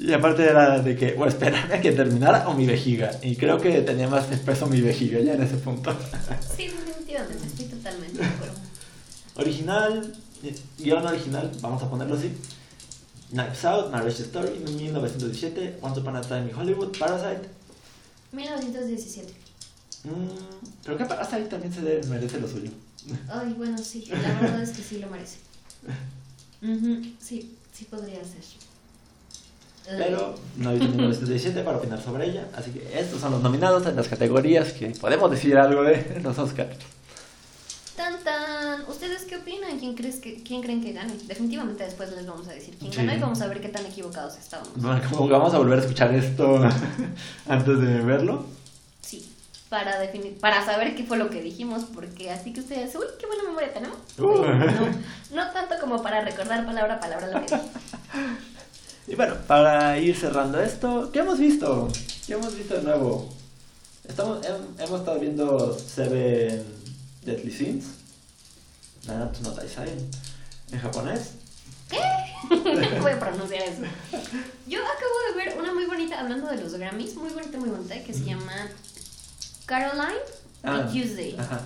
[0.00, 3.10] Y aparte era de que, o esperarme a que terminara o mi vejiga.
[3.22, 5.90] Y creo que tenía más peso mi vejiga ya en ese punto.
[6.56, 8.54] Sí, definitivamente, estoy totalmente de acuerdo.
[9.36, 12.30] Original, eh, guion original, vamos a ponerlo así.
[13.30, 17.48] Knives Out, Marriage Story, 1917, Once Upon a Time in Hollywood, Parasite.
[18.32, 19.32] 1917.
[20.04, 22.70] Mm, creo que Parasite también se debe- merece lo suyo.
[23.28, 25.36] Ay, bueno, sí, la verdad es que sí lo merece.
[26.62, 28.42] Ujú, Sí, sí podría ser.
[29.98, 32.46] Pero no he visto 1917 para opinar sobre ella.
[32.56, 36.38] Así que estos son los nominados en las categorías que podemos decir algo de los
[36.38, 36.76] Oscars.
[37.96, 39.78] Tan tan, ¿ustedes qué opinan?
[39.78, 41.12] ¿Quién, crees que, ¿Quién creen que gane?
[41.26, 42.98] Definitivamente después les vamos a decir quién Sí.
[42.98, 44.72] ganó y vamos a ver qué tan equivocados estábamos.
[44.76, 46.62] Bueno, vamos a volver a escuchar esto
[47.48, 48.46] antes de verlo.
[49.02, 49.30] Sí,
[49.68, 53.26] para definir, para saber qué fue lo que dijimos, porque así que ustedes, uy, qué
[53.26, 53.98] buena memoria tenemos.
[54.18, 54.46] Uh.
[55.34, 57.68] No, no tanto como para recordar palabra a palabra lo que dije.
[59.10, 61.88] Y bueno, para ir cerrando esto, ¿qué hemos visto?
[62.26, 63.28] ¿Qué hemos visto de nuevo?
[64.08, 66.64] Estamos, hem- hemos estado viendo Seven
[67.24, 67.84] Deadly Sins,
[69.06, 69.90] Nanatsu no Taisai,
[70.72, 71.30] en japonés.
[72.48, 73.82] No voy a pronunciar eso.
[74.68, 77.96] Yo acabo de ver una muy bonita, hablando de los Grammys, muy bonita, muy bonita,
[78.04, 78.52] que se llama
[79.66, 80.20] Caroline
[80.62, 81.36] Ah, y Tuesday.
[81.38, 81.62] Ajá.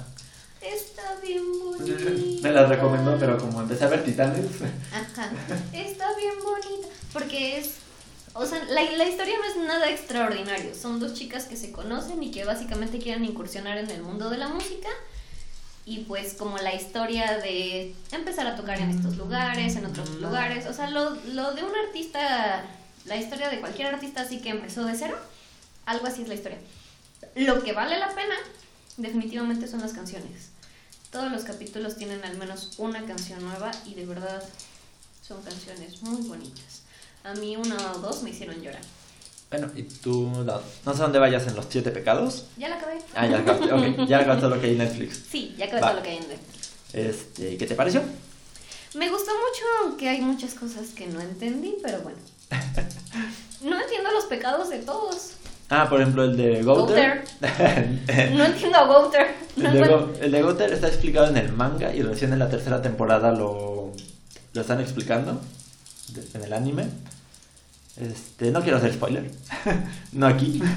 [0.62, 2.10] Está bien bonita.
[2.42, 4.46] Me la recomendó, pero como empecé a ver Titanes,
[4.92, 5.30] Ajá.
[5.74, 6.88] Está bien bonita.
[7.14, 7.76] Porque es.
[8.34, 10.74] O sea, la, la historia no es nada extraordinario.
[10.74, 14.36] Son dos chicas que se conocen y que básicamente quieren incursionar en el mundo de
[14.36, 14.88] la música.
[15.86, 20.66] Y pues como la historia de empezar a tocar en estos lugares, en otros lugares.
[20.66, 22.64] O sea, lo, lo de un artista,
[23.04, 25.16] la historia de cualquier artista así que empezó de cero.
[25.86, 26.58] Algo así es la historia.
[27.36, 28.34] Lo que vale la pena
[28.96, 30.50] definitivamente son las canciones.
[31.12, 34.42] Todos los capítulos tienen al menos una canción nueva y de verdad
[35.22, 36.83] son canciones muy bonitas.
[37.24, 38.80] A mí una o dos me hicieron llorar.
[39.50, 42.46] Bueno, y tú no, no sé dónde vayas en los siete pecados.
[42.56, 42.98] ¿Ya la acabé?
[43.14, 45.22] Ah, ya acabaste, ok, ya acabaste todo lo que hay en Netflix.
[45.30, 45.88] Sí, ya acabé Va.
[45.88, 46.70] todo lo que hay en Netflix.
[46.92, 48.02] Este, ¿Qué te pareció?
[48.94, 52.18] Me gustó mucho, aunque hay muchas cosas que no entendí, pero bueno.
[53.62, 55.30] No entiendo los pecados de todos.
[55.70, 57.24] Ah, por ejemplo, el de Gouter.
[58.34, 59.34] No entiendo a Wouter.
[59.56, 62.40] No el, de Go- el de Gouter está explicado en el manga y recién en
[62.40, 63.92] la tercera temporada lo,
[64.52, 65.40] lo están explicando
[66.34, 66.84] en el anime.
[67.96, 69.30] Este, no quiero hacer spoiler.
[70.12, 70.60] no aquí.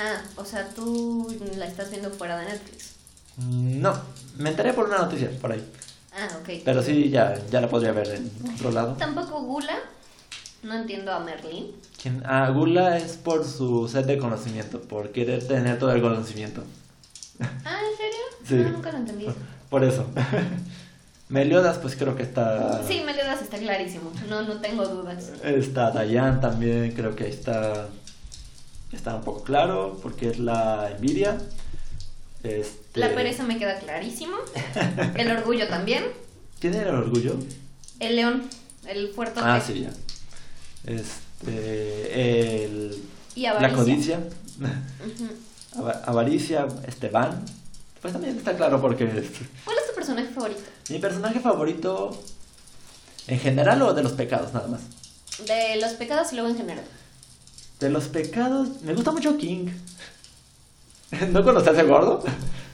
[0.00, 1.26] Ah, o sea, tú
[1.56, 2.94] la estás viendo fuera de Netflix.
[3.36, 4.00] no,
[4.36, 5.68] Me enteré por una noticia, por ahí.
[6.12, 6.62] Ah, ok.
[6.64, 8.92] Pero sí, ya, ya la podría ver en otro lado.
[8.92, 9.76] Tampoco Gula.
[10.62, 11.72] No entiendo a Merlin.
[12.00, 12.22] ¿Quién?
[12.24, 16.62] Ah, Gula es por su sed de conocimiento, por querer tener todo el conocimiento.
[17.40, 18.20] Ah, ¿en serio?
[18.48, 18.54] Sí.
[18.54, 19.26] No, nunca lo entendí.
[19.68, 20.06] Por eso.
[21.28, 22.82] Meliodas, pues creo que está.
[22.86, 24.10] Sí, Meliodas está clarísimo.
[24.28, 25.30] No, no tengo dudas.
[25.44, 27.88] Está Dayan también, creo que ahí está.
[28.92, 31.36] Está un poco claro, porque es la envidia.
[32.42, 33.00] Este...
[33.00, 34.36] La pereza me queda clarísimo.
[35.16, 36.04] El orgullo también.
[36.60, 37.36] ¿Quién era el orgullo?
[38.00, 38.42] El león.
[38.86, 39.40] El fuerte.
[39.42, 39.90] Ah, sí, ya.
[40.86, 42.64] Este.
[42.64, 43.02] El...
[43.34, 43.76] Y La avaricia.
[43.76, 44.18] codicia.
[44.58, 45.28] Ujú.
[45.82, 47.44] Ava- Avaricia, Esteban.
[48.00, 49.10] Pues también está claro porque es-
[49.64, 49.77] ¿Cuál es tu
[50.08, 50.60] personaje favorito?
[50.88, 52.22] mi personaje favorito
[53.26, 54.80] en general o de los pecados nada más.
[55.46, 56.84] De los pecados y luego en general.
[57.78, 59.68] De los pecados, me gusta mucho King.
[61.30, 62.24] ¿No cuando se hace gordo?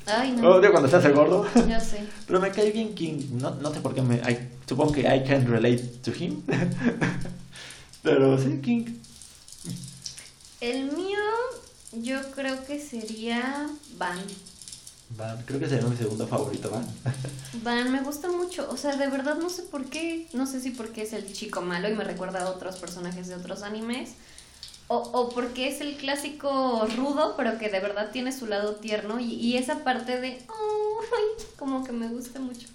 [0.06, 0.48] Ay, no.
[0.56, 1.46] Odio cuando se hace gordo.
[1.54, 2.04] Yo sé.
[2.26, 3.20] Pero me cae bien King.
[3.40, 4.16] No, no sé por qué me.
[4.16, 6.42] I- supongo que I can relate to him.
[8.02, 8.84] Pero sí, King.
[10.60, 11.18] El mío,
[11.92, 13.66] yo creo que sería
[13.98, 14.18] Van.
[15.16, 16.86] Van, creo que sería mi segundo favorito, Van.
[17.62, 18.68] Van me gusta mucho.
[18.70, 20.26] O sea, de verdad no sé por qué.
[20.32, 23.34] No sé si porque es el chico malo y me recuerda a otros personajes de
[23.36, 24.10] otros animes.
[24.88, 29.20] O, o porque es el clásico rudo, pero que de verdad tiene su lado tierno.
[29.20, 30.42] Y, y esa parte de.
[30.48, 32.68] "Oh, ay", como que me gusta mucho.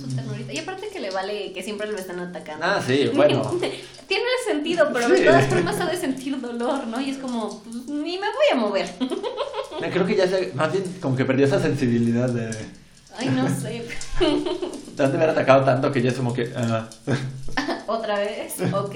[0.00, 0.52] Su ternurita.
[0.52, 2.64] Y aparte que le vale que siempre lo están atacando.
[2.64, 3.42] Ah, sí, bueno.
[4.08, 5.24] Tiene sentido, pero de Sí.
[5.24, 7.00] todas formas ha de sentir dolor, ¿no?
[7.00, 8.90] Y es como, pues, ni me voy a mover.
[9.92, 10.52] Creo que ya se.
[10.54, 12.50] Más bien, como que perdió esa sensibilidad de.
[13.16, 13.86] Ay, no sé.
[14.96, 16.52] Te han de haber atacado tanto que ya es como que.
[16.56, 16.88] ah.
[17.86, 18.54] ¿Otra vez?
[18.72, 18.94] Ok.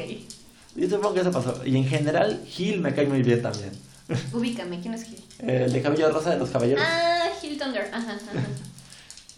[0.76, 1.60] Y supongo que eso pasó.
[1.64, 3.70] Y en general, Gil me cae muy bien también.
[4.32, 5.22] Ubícame, ¿quién es Gil?
[5.46, 6.84] El de cabello rosa de los caballeros.
[6.86, 7.88] Ah, Gil Thunder.
[7.92, 8.46] Ajá, ajá.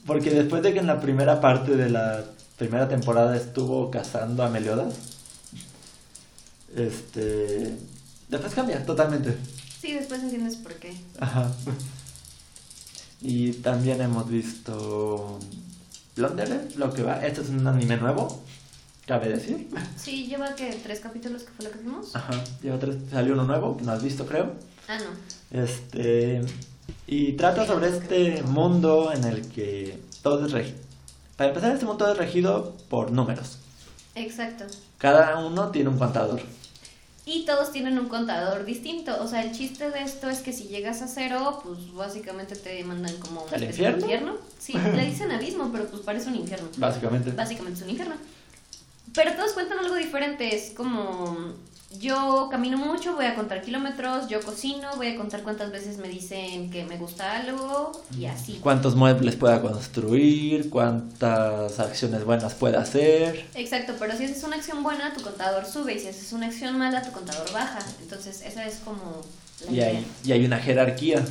[0.06, 2.24] Porque después de que en la primera parte de la
[2.56, 4.94] primera temporada estuvo cazando a Meliodas,
[6.74, 7.76] este.
[8.28, 9.36] Después cambia totalmente.
[9.80, 10.96] Sí, después entiendes por qué.
[11.20, 11.52] Ajá.
[13.20, 15.38] Y también hemos visto.
[16.14, 17.26] Plunderer, lo que va.
[17.26, 18.42] Este es un anime nuevo,
[19.06, 19.68] cabe decir.
[19.96, 22.16] Sí, lleva que tres capítulos que fue lo que vimos.
[22.16, 22.42] Ajá.
[22.62, 24.54] Lleva tres, salió uno nuevo, que no has visto, creo.
[24.88, 25.60] Ah, no.
[25.60, 26.40] Este.
[27.06, 30.78] Y trata sobre este mundo en el que todo es regido.
[31.36, 33.58] Para empezar, este mundo es regido por números.
[34.14, 34.64] Exacto.
[34.98, 36.40] Cada uno tiene un contador.
[37.28, 39.20] Y todos tienen un contador distinto.
[39.20, 42.82] O sea, el chiste de esto es que si llegas a cero, pues básicamente te
[42.84, 44.36] mandan como una ¿Al especie de infierno?
[44.58, 46.68] Sí, le dicen abismo, pero pues parece un infierno.
[46.76, 47.32] Básicamente.
[47.32, 48.14] Básicamente es un infierno.
[49.12, 50.54] Pero todos cuentan algo diferente.
[50.54, 51.54] Es como.
[51.98, 56.08] Yo camino mucho, voy a contar kilómetros, yo cocino, voy a contar cuántas veces me
[56.08, 58.58] dicen que me gusta algo y así.
[58.62, 63.46] Cuántos muebles pueda construir, cuántas acciones buenas pueda hacer.
[63.54, 66.76] Exacto, pero si haces una acción buena, tu contador sube y si haces una acción
[66.78, 67.78] mala, tu contador baja.
[68.02, 69.20] Entonces, esa es como
[69.66, 69.86] la Y idea.
[69.88, 71.24] hay, y hay una jerarquía.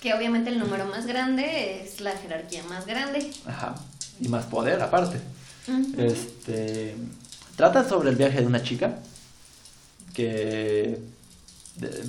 [0.00, 3.32] Que obviamente el número más grande es la jerarquía más grande.
[3.46, 3.74] Ajá.
[4.20, 5.18] Y más poder aparte.
[5.98, 6.94] Este.
[7.56, 8.98] Trata sobre el viaje de una chica.
[10.16, 10.98] Que.
[11.76, 12.04] de-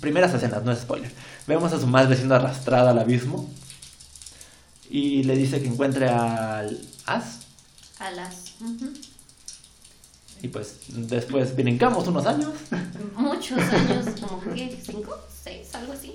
[0.00, 1.10] primeras escenas, no es spoiler.
[1.46, 3.50] Vemos a su madre siendo arrastrada al abismo.
[4.88, 7.40] Y le dice que encuentre al as.
[7.98, 8.52] A las.
[8.60, 8.92] ujú.
[10.42, 12.52] Y pues después brincamos unos años.
[13.16, 16.14] Muchos años, como que cinco, seis, algo así.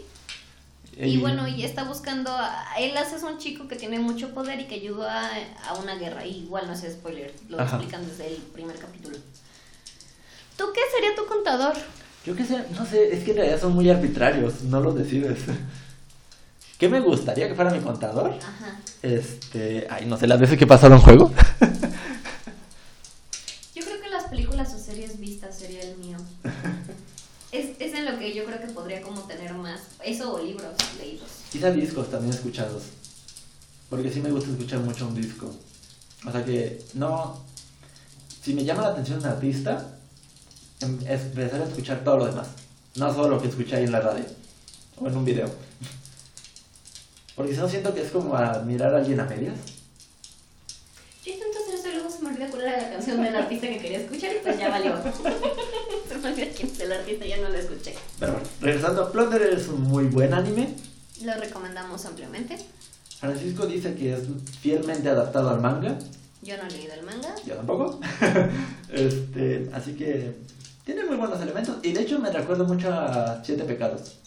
[0.95, 2.29] Y bueno, y está buscando.
[2.31, 5.29] A, él hace un chico que tiene mucho poder y que ayudó a,
[5.67, 6.25] a una guerra.
[6.25, 7.77] Y igual no es spoiler, lo Ajá.
[7.77, 9.17] explican desde el primer capítulo.
[10.61, 11.73] ¿Tú qué sería tu contador?
[12.23, 15.39] Yo qué sé, no sé, es que en realidad son muy arbitrarios, no los decides.
[16.77, 18.33] ¿Qué me gustaría que fuera mi contador?
[18.33, 18.79] Ajá.
[19.01, 21.29] Este, ay, no sé, las veces que pasaron juego.
[23.73, 26.17] Yo creo que las películas o series vistas sería el mío.
[27.51, 29.81] Es, es en lo que yo creo que podría como tener más.
[30.05, 31.27] Eso o libros leídos.
[31.51, 32.83] Quizá discos también escuchados.
[33.89, 35.53] Porque sí me gusta escuchar mucho un disco.
[36.25, 37.43] O sea que no.
[38.41, 39.97] Si me llama la atención un artista,
[40.81, 42.47] empezar a escuchar todo lo demás.
[42.95, 44.25] No solo lo que escuché ahí en la radio
[44.97, 45.49] o en un video.
[47.35, 49.55] Porque si no siento que es como admirar a alguien a medias.
[51.25, 53.67] Yo intento hacer eso y luego se me olvida cuál era la canción del artista
[53.67, 54.95] que quería escuchar y pues ya valió.
[56.09, 57.95] se me olvida quién es el artista y ya no lo escuché.
[58.19, 60.75] Pero bueno, regresando a Plunder es un muy buen anime.
[61.23, 62.57] Lo recomendamos ampliamente.
[63.19, 64.21] Francisco dice que es
[64.61, 65.97] fielmente adaptado al manga.
[66.41, 67.35] Yo no he leído el manga.
[67.45, 67.99] Yo tampoco.
[68.91, 70.35] este, así que
[70.85, 71.77] tiene muy buenos elementos.
[71.83, 74.17] Y de hecho me recuerda mucho a Siete Pecados.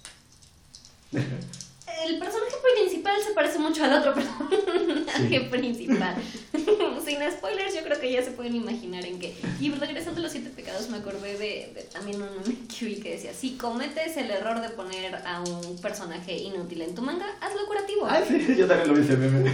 [1.12, 6.14] El personaje principal se parece mucho al otro personaje principal.
[7.04, 9.34] Sin spoilers, yo creo que ya se pueden imaginar en qué.
[9.60, 13.56] Y regresando a los siete pecados, me acordé de, también un vi que decía: si
[13.56, 18.06] cometes el error de poner a un personaje inútil en tu manga, hazlo curativo.
[18.06, 19.52] Ah, sí, yo también lo hice, meme.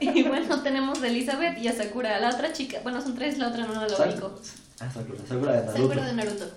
[0.00, 2.78] y bueno, tenemos a Elizabeth y a Sakura, la otra chica.
[2.82, 4.40] Bueno, son tres, la otra no la ubico.
[4.80, 5.88] Ah, Sakura, Sakura de Naruto.
[5.88, 6.50] Sakura de Naruto.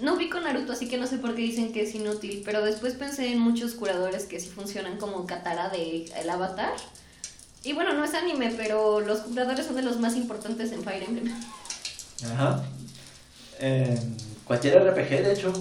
[0.00, 2.64] No vi con Naruto, así que no sé por qué dicen que es inútil, pero
[2.64, 6.72] después pensé en muchos curadores que sí funcionan como Katara de el Avatar.
[7.62, 11.04] Y bueno, no es anime, pero los curadores son de los más importantes en Fire
[11.04, 11.32] Emblem.
[12.32, 12.64] Ajá.
[14.44, 15.52] cualquier RPG, de hecho.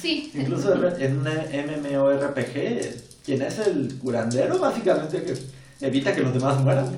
[0.00, 0.30] Sí.
[0.34, 5.34] Incluso en un MMORPG, quien es el curandero, básicamente, que
[5.80, 6.94] evita que los demás mueran.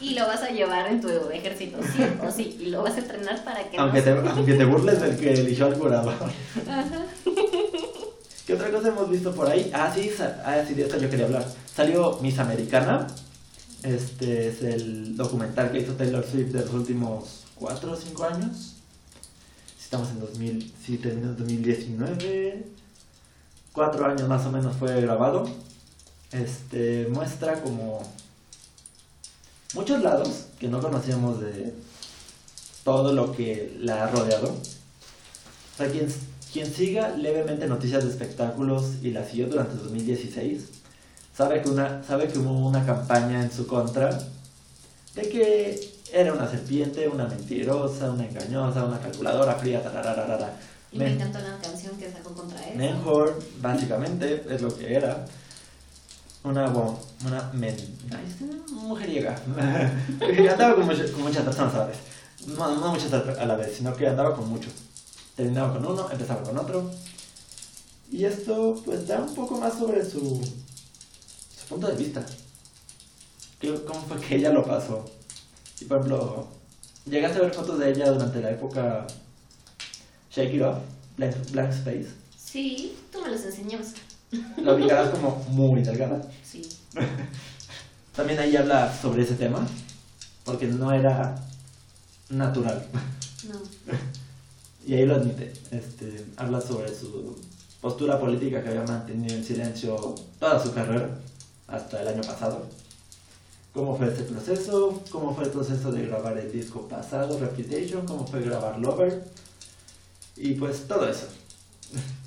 [0.00, 2.98] Y lo vas a llevar en tu ejército, sí o sí, y lo vas a
[2.98, 6.14] entrenar para que aunque Te, aunque te burles del que eligió al curador.
[6.14, 7.04] Ajá.
[8.46, 9.70] ¿Qué otra cosa hemos visto por ahí?
[9.72, 10.10] Ah, sí,
[10.44, 11.46] ah, sí, de esto yo quería hablar.
[11.74, 13.06] Salió Miss Americana.
[13.82, 18.76] Este es el documental que hizo Taylor Swift de los últimos 4 o 5 años.
[19.80, 22.66] Estamos en 2000, sí, terminó en 2019.
[23.72, 25.48] 4 años más o menos fue grabado.
[26.32, 28.02] Este muestra como
[29.74, 31.74] muchos lados que no conocíamos de
[32.84, 34.48] todo lo que la ha rodeado.
[34.48, 36.12] O sea, quien,
[36.52, 40.64] quien siga levemente noticias de espectáculos y la siguió durante 2016,
[41.36, 44.18] sabe que, una, sabe que hubo una campaña en su contra
[45.14, 50.56] de que era una serpiente, una mentirosa, una engañosa, una calculadora fría, tarararara.
[50.90, 52.76] Y me, encantó la canción que sacó contra él.
[52.76, 55.24] Mejor, básicamente, es lo que era
[56.44, 56.66] una,
[57.24, 57.76] una men,
[58.70, 59.40] mujeriega.
[60.50, 61.98] andaba con, con, muchas personas a la vez.
[62.46, 64.72] No, no muchas a la vez, sino que andaba con muchos.
[65.36, 66.90] Terminaba con uno, empezaba con otro.
[68.10, 72.24] Y esto pues da un poco más sobre su, su punto de vista.
[73.86, 75.04] ¿Cómo fue que ella lo pasó?
[75.80, 76.48] Y por ejemplo,
[77.06, 79.06] llegaste a ver fotos de ella durante la época
[80.30, 80.78] Shake It Off,
[81.16, 82.08] Blank, Space.
[82.36, 84.00] Sí, tú me las enseñaste.
[84.56, 86.20] La ubicarás como muy delgada.
[86.44, 86.66] Sí.
[88.16, 89.66] También ahí habla sobre ese tema,
[90.44, 91.34] porque no era
[92.30, 92.86] natural.
[93.48, 93.58] No.
[94.84, 95.52] Y ahí lo admite.
[95.70, 97.36] Este, habla sobre su
[97.80, 101.08] postura política que había mantenido en silencio toda su carrera,
[101.68, 102.66] hasta el año pasado.
[103.72, 108.26] Cómo fue este proceso, cómo fue el proceso de grabar el disco pasado, Reputation, cómo
[108.26, 109.24] fue grabar Lover,
[110.36, 111.28] y pues todo eso.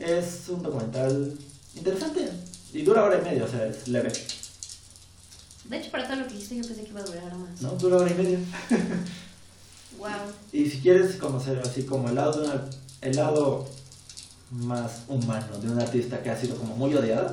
[0.00, 1.36] Es un documental
[1.76, 2.30] interesante
[2.72, 4.10] y dura hora y media, o sea, es leve.
[5.64, 7.60] De hecho, para todo lo que dijiste, yo pensé que iba a durar más.
[7.60, 8.38] No, dura hora y media.
[9.98, 10.10] wow.
[10.52, 13.68] Y si quieres conocer así como el lado, de el lado
[14.50, 17.32] más humano de un artista que ha sido como muy odiada,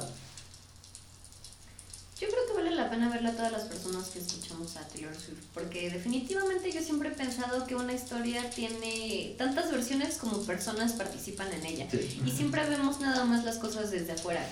[2.98, 7.10] pena verla a todas las personas que escuchamos a Taylor Swift, porque definitivamente yo siempre
[7.10, 11.88] he pensado que una historia tiene tantas versiones como personas participan en ella.
[12.26, 14.44] Y siempre vemos nada más las cosas desde afuera.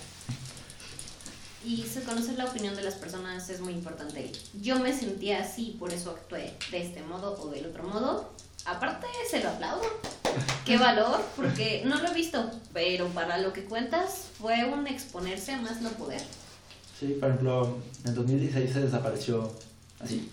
[1.65, 4.31] Y conocer la opinión de las personas es muy importante.
[4.61, 8.31] Yo me sentía así, por eso actué de este modo o del otro modo.
[8.65, 9.81] Aparte, se lo aplaudo.
[10.65, 15.53] Qué valor, porque no lo he visto, pero para lo que cuentas fue un exponerse
[15.53, 16.21] a más no poder.
[16.99, 19.51] Sí, por ejemplo, en 2016 se desapareció
[19.99, 20.29] así.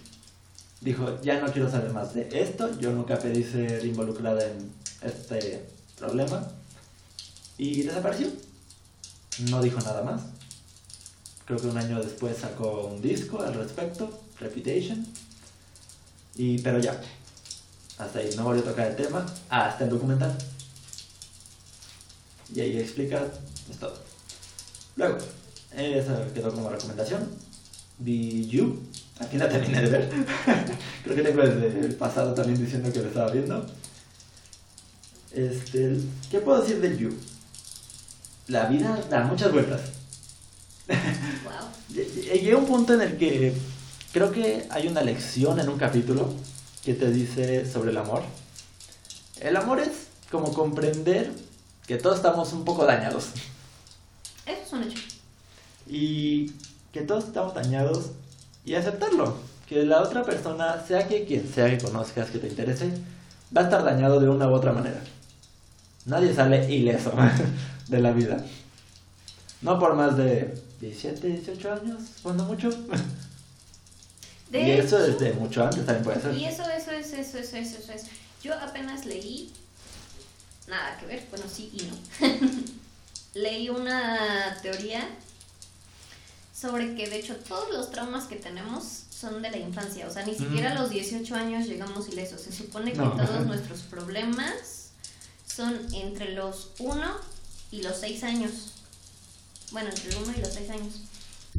[0.81, 4.71] Dijo, ya no quiero saber más de esto, yo nunca pedí ser involucrada en
[5.03, 5.67] este
[5.99, 6.47] problema.
[7.59, 8.29] Y desapareció.
[9.51, 10.23] No dijo nada más.
[11.47, 15.05] Creo que un año después sacó un disco al respecto, Reputation.
[16.37, 17.01] Y, pero ya,
[17.99, 20.37] hasta ahí, no volvió a tocar el tema, hasta el documental.
[22.55, 23.27] Y ahí explica,
[23.71, 23.99] es todo.
[24.97, 25.19] Luego,
[25.77, 27.29] esa quedó como recomendación.
[27.99, 28.81] Vi You.
[29.20, 30.11] Aquí la terminé de ver.
[31.05, 33.66] Creo que tengo desde el pasado también diciendo que lo estaba viendo.
[35.33, 35.99] Este,
[36.31, 37.16] ¿Qué puedo decir de You?
[38.49, 39.81] La vida da muchas vueltas.
[40.89, 41.68] Wow.
[41.89, 43.55] Llegué a un punto en el que
[44.12, 46.33] creo que hay una lección en un capítulo
[46.85, 48.23] que te dice sobre el amor.
[49.41, 51.33] El amor es como comprender
[51.87, 53.31] que todos estamos un poco dañados.
[54.47, 55.01] Eso es un hecho
[55.93, 56.51] y
[56.90, 58.12] que todos estamos dañados
[58.64, 59.36] y aceptarlo.
[59.68, 62.90] Que la otra persona, sea que quien sea que conozcas, que te interese,
[63.55, 65.03] va a estar dañado de una u otra manera.
[66.07, 67.12] Nadie sale ileso
[67.88, 68.43] de la vida.
[69.61, 72.70] No por más de 17, 18 años, cuando mucho.
[74.51, 76.34] y eso desde mucho antes también puede ser.
[76.34, 78.07] Y eso, eso, eso, eso, eso, eso, eso.
[78.43, 79.53] Yo apenas leí,
[80.68, 82.62] nada que ver, bueno, sí y no.
[83.34, 85.07] leí una teoría
[86.63, 90.25] sobre que de hecho todos los traumas que tenemos son de la infancia, o sea,
[90.25, 92.41] ni siquiera a los 18 años llegamos ilesos.
[92.41, 93.17] Se supone que No.
[93.17, 94.91] todos nuestros problemas
[95.45, 97.05] son entre los 1
[97.73, 98.53] y los 6 años.
[99.73, 100.95] Bueno, entre el 1 y los 6 años.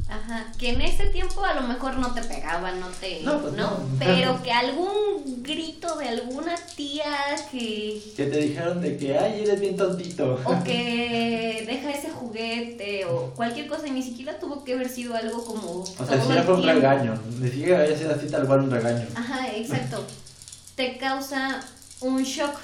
[0.08, 3.22] Ajá, que en ese tiempo a lo mejor no te pegaban, no te...
[3.22, 3.80] No, pues no.
[3.98, 7.04] Pero que algún grito de alguna tía
[7.50, 10.40] que Que te dijeron de que, ay, eres bien tontito.
[10.44, 15.14] o que deja ese juguete o cualquier cosa y ni siquiera tuvo que haber sido
[15.14, 17.18] algo como O sea, el fue un regaño.
[17.40, 19.06] Ni siquiera había sido así tal cual un regaño.
[19.14, 20.04] Ajá, exacto.
[20.76, 21.60] Te causa
[22.00, 22.56] un shock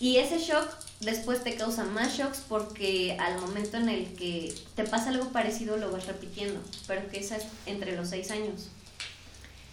[0.00, 4.84] y ese shock después te causa más shocks porque al momento en el que te
[4.84, 8.68] pasa algo parecido lo vas repitiendo, pero que esa es entre los seis años.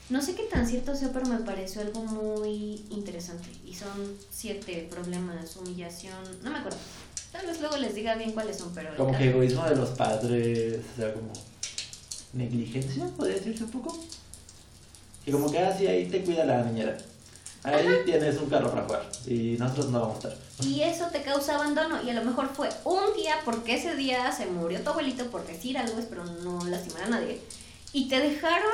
[0.10, 3.48] No sé qué tan cierto sea, pero me pareció algo muy interesante.
[3.66, 6.78] Y son siete problemas, humillación, no me acuerdo.
[7.32, 8.94] Tal vez luego les diga bien cuáles son, pero...
[8.98, 11.32] Como que egoísmo de los padres, o sea, como
[12.34, 13.98] negligencia, podría decirse un poco.
[15.26, 16.98] Y como que así ahí te cuida la niñera.
[17.64, 20.38] Ahí tienes un carro para jugar y nosotros no vamos a estar.
[20.62, 22.02] Y eso te causa abandono.
[22.04, 25.46] Y a lo mejor fue un día porque ese día se murió tu abuelito por
[25.46, 27.42] decir algo, espero no lastimar a nadie.
[27.94, 28.72] Y te dejaron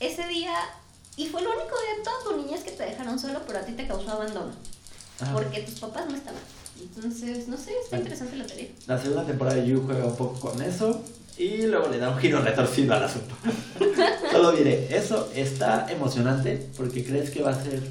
[0.00, 0.54] ese día.
[1.16, 3.62] Y fue el único día de toda tu niñez que te dejaron solo, pero a
[3.62, 4.52] ti te causó abandono.
[5.20, 5.32] Ajá.
[5.32, 6.40] Porque tus papás no estaban.
[6.80, 8.68] Entonces, no sé, está interesante la teoría.
[8.86, 11.02] La segunda temporada de You juega un poco con eso
[11.36, 13.34] y luego le da un giro retorcido al asunto.
[14.32, 17.82] Solo diré, eso está emocionante porque crees que va a ser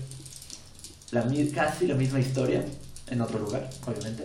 [1.11, 2.63] la, casi la misma historia
[3.11, 4.23] en otro lugar, obviamente.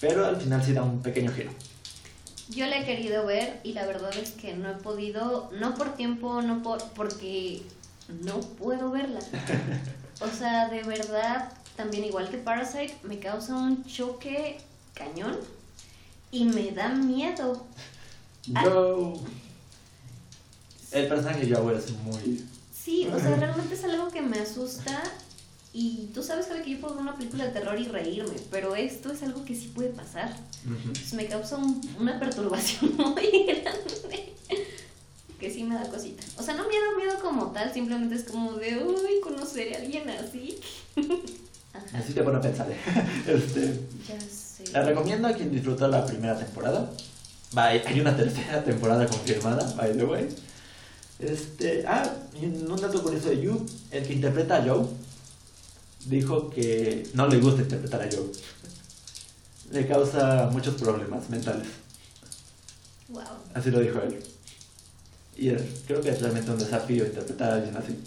[0.00, 1.50] Pero al final sí da un pequeño giro.
[2.48, 5.94] Yo la he querido ver y la verdad es que no he podido, no por
[5.94, 7.62] tiempo, no por porque
[8.24, 9.20] no puedo verla.
[10.22, 14.56] O sea, de verdad, también igual que Parasite, me causa un choque
[14.94, 15.36] cañón
[16.30, 17.66] y me da miedo.
[18.54, 18.64] Ah.
[18.64, 19.12] Yo...
[20.90, 22.46] El personaje de Joe es muy...
[22.72, 25.02] Sí, o sea, realmente es algo que me asusta
[25.78, 28.74] y tú sabes Javi, que yo puedo ver una película de terror y reírme, pero
[28.74, 30.34] esto es algo que sí puede pasar.
[30.84, 34.32] Pues me causa un- una perturbación muy grande.
[35.38, 36.22] Que sí me da cosita.
[36.38, 40.08] O sea, no miedo, miedo como tal, simplemente es como de, uy, conocer a alguien
[40.08, 40.58] así.
[41.74, 42.66] Ajá, Así te pone a pensar.
[43.26, 44.64] Este, ya sé.
[44.72, 46.90] la recomiendo a quien disfrutó la primera temporada.
[47.56, 50.26] Va, hay una tercera temporada confirmada, by the way.
[51.18, 52.10] Este, ah,
[52.40, 54.86] y un dato curioso de You, el que interpreta a Joe
[56.06, 58.30] dijo que no le gusta interpretar a Joe.
[59.72, 61.68] Le causa muchos problemas mentales.
[63.08, 63.22] Wow.
[63.54, 64.22] Así lo dijo él.
[65.36, 67.98] Y es- creo que es realmente un desafío interpretar a alguien así.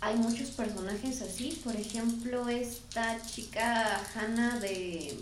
[0.00, 5.16] Hay muchos personajes así, por ejemplo, esta chica Hannah de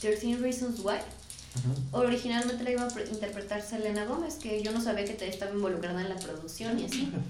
[0.00, 0.98] 13 Reasons Why.
[1.92, 6.02] Originalmente la iba a pre- interpretar Selena Gómez, que yo no sabía que estaba involucrada
[6.02, 7.10] en la producción y así.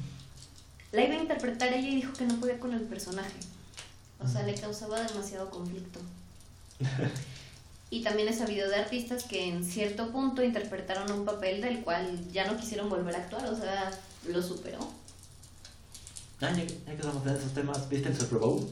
[0.95, 3.33] La iba a interpretar ella y dijo que no podía con el personaje.
[4.21, 6.01] O sea, le causaba demasiado conflicto.
[7.91, 12.21] Y también he sabido de artistas que en cierto punto interpretaron un papel del cual
[12.33, 13.91] ya no quisieron volver a actuar, o sea,
[14.29, 14.79] lo superó.
[16.41, 18.69] Ah, ya, que- ya que estamos en esos temas, ¿viste el Super Bowl?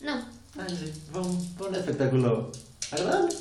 [0.00, 0.24] No,
[0.58, 2.50] Ah, sí, fue un, fue un espectáculo
[2.90, 3.34] agradable.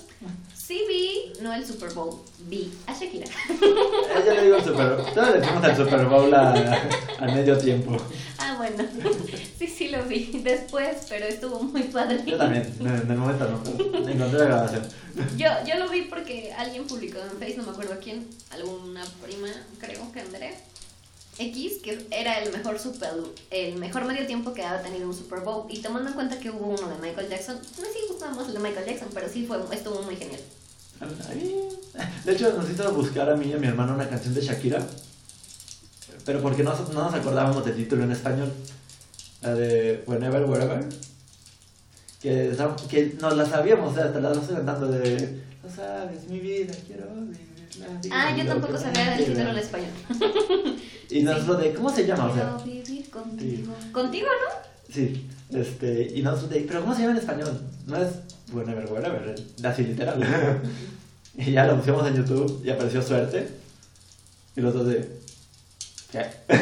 [0.69, 3.25] Sí vi, no el Super Bowl, vi a Shakira.
[3.25, 5.13] Eh, yo le digo el Super Bowl.
[5.15, 7.97] Todos le decimos al Super Bowl a- medio tiempo.
[8.37, 8.83] Ah, bueno,
[9.57, 12.21] sí, sí lo vi después, pero estuvo muy padre.
[12.23, 14.83] Yo también, en el momento no, encontré la grabación.
[15.35, 19.47] Yo, yo lo vi porque alguien publicó en Facebook, no me acuerdo quién, alguna prima,
[19.79, 20.51] creo que Andrea
[21.39, 23.09] X, que era el mejor super,
[23.49, 25.65] el mejor medio tiempo que había tenido un Super Bowl.
[25.69, 28.53] Y tomando en cuenta que hubo uno de Michael Jackson, no sé si gustamos el
[28.53, 30.41] de Michael Jackson, pero sí fue, estuvo muy genial.
[32.25, 34.85] De hecho, nos hizo buscar a mí y a mi hermano una canción de Shakira.
[36.25, 38.51] Pero porque no, no nos acordábamos del título en español.
[39.41, 40.87] La de Whenever, Wherever.
[42.21, 42.53] Que,
[42.89, 45.41] que nos la sabíamos, o sea, te la estoy cantando de.
[45.63, 47.48] No sabes, mi vida, quiero vivirla.
[48.11, 49.89] Ah, yo tampoco sabía del título en español.
[51.11, 52.25] Y nosotros de, ¿cómo se llama?
[52.27, 53.73] O sea, Quiero vivir contigo.
[53.91, 54.93] Contigo, ¿no?
[54.93, 57.61] sí, este, y nosotros de, ¿pero cómo se llama en español?
[57.87, 58.09] No es
[58.53, 60.21] Whenever, Wherever, es así literal.
[61.35, 63.49] y ya lo pusimos en YouTube y apareció suerte.
[64.55, 65.09] Y los dos de,
[66.11, 66.25] ¿qué?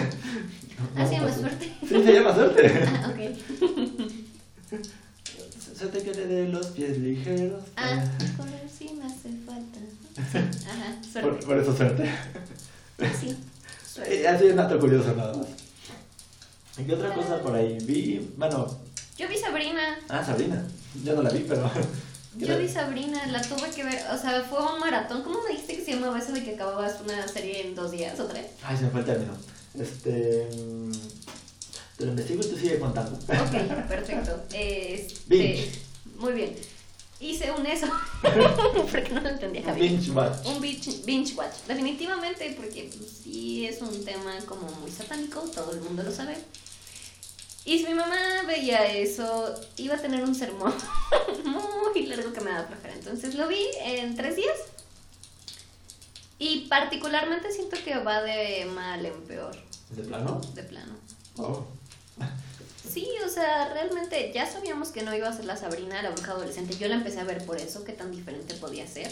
[0.95, 1.73] Ah, se llama suerte.
[1.81, 2.71] Sí, se llama suerte.
[2.87, 4.79] Ah, ok.
[5.75, 7.63] Suerte que le dé los pies ligeros.
[7.75, 8.03] Ah,
[8.37, 9.29] por él sí me hace
[10.17, 11.45] ajá, suerte.
[11.45, 12.09] por eso suerte.
[13.19, 13.37] Sí,
[13.93, 14.21] suerte.
[14.21, 15.47] Eh, Así es un dato curioso nada más.
[16.77, 17.77] ¿Y qué otra cosa por ahí?
[17.81, 18.77] Vi, bueno,
[19.17, 19.97] Yo vi Sabrina.
[20.09, 20.63] ah, Sabrina.
[21.03, 21.69] Yo no la vi, pero
[22.37, 25.23] Yo vi Sabrina, la tuve que ver, o sea, fue un maratón.
[25.23, 28.19] ¿Cómo me dijiste que se llamaba eso de que acababas una serie en dos días
[28.19, 28.45] o tres?
[28.63, 29.33] Ay, se me fue el término.
[29.79, 30.47] Este.
[30.55, 30.91] mm,
[31.97, 33.11] Te lo investigo y tú sigue contando.
[33.15, 34.43] Ok, perfecto.
[34.53, 35.71] Este, Binge.
[36.19, 36.55] Muy bien.
[37.19, 37.87] Hice un eso.
[38.91, 39.81] porque no lo entendía, Javi.
[39.89, 40.45] Binge watch.
[40.45, 41.55] Un binge, binge watch.
[41.67, 46.37] Definitivamente, porque pues, sí es un tema como muy satánico, todo el mundo lo sabe.
[47.65, 48.15] Y si mi mamá
[48.45, 50.73] veía eso, iba a tener un sermón
[51.43, 52.93] muy largo que me daba flojera.
[52.93, 54.57] Entonces lo vi en tres días.
[56.39, 59.57] Y particularmente siento que va de mal en peor,
[59.89, 60.39] ¿De plano?
[60.53, 60.93] de plano.
[61.37, 61.65] Oh.
[62.91, 66.31] Sí, o sea, realmente ya sabíamos que no iba a ser la Sabrina, la bruja
[66.31, 66.77] adolescente.
[66.77, 69.11] Yo la empecé a ver por eso, qué tan diferente podía ser.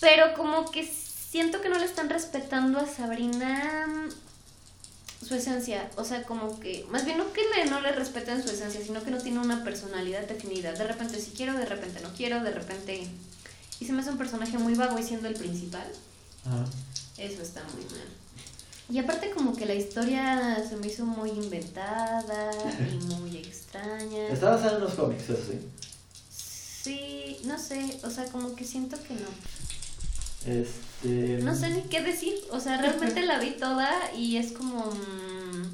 [0.00, 5.90] Pero como que siento que no le están respetando a Sabrina mm, su esencia.
[5.96, 9.02] O sea, como que, más bien no que le, no le respeten su esencia, sino
[9.02, 10.72] que no tiene una personalidad definida.
[10.72, 13.06] De repente sí quiero, de repente no quiero, de repente...
[13.80, 15.86] Y se me hace un personaje muy vago y siendo el principal.
[16.46, 16.64] Ah.
[17.16, 18.21] Eso está muy mal.
[18.92, 22.50] Y aparte como que la historia se me hizo muy inventada
[22.92, 24.28] y muy extraña.
[24.28, 25.58] Está basada en los cómics, eso sí.
[26.28, 30.60] Sí, no sé, o sea, como que siento que no.
[30.60, 31.42] Este.
[31.42, 34.84] No sé ni qué decir, o sea, realmente la vi toda y es como...
[34.84, 35.64] mm,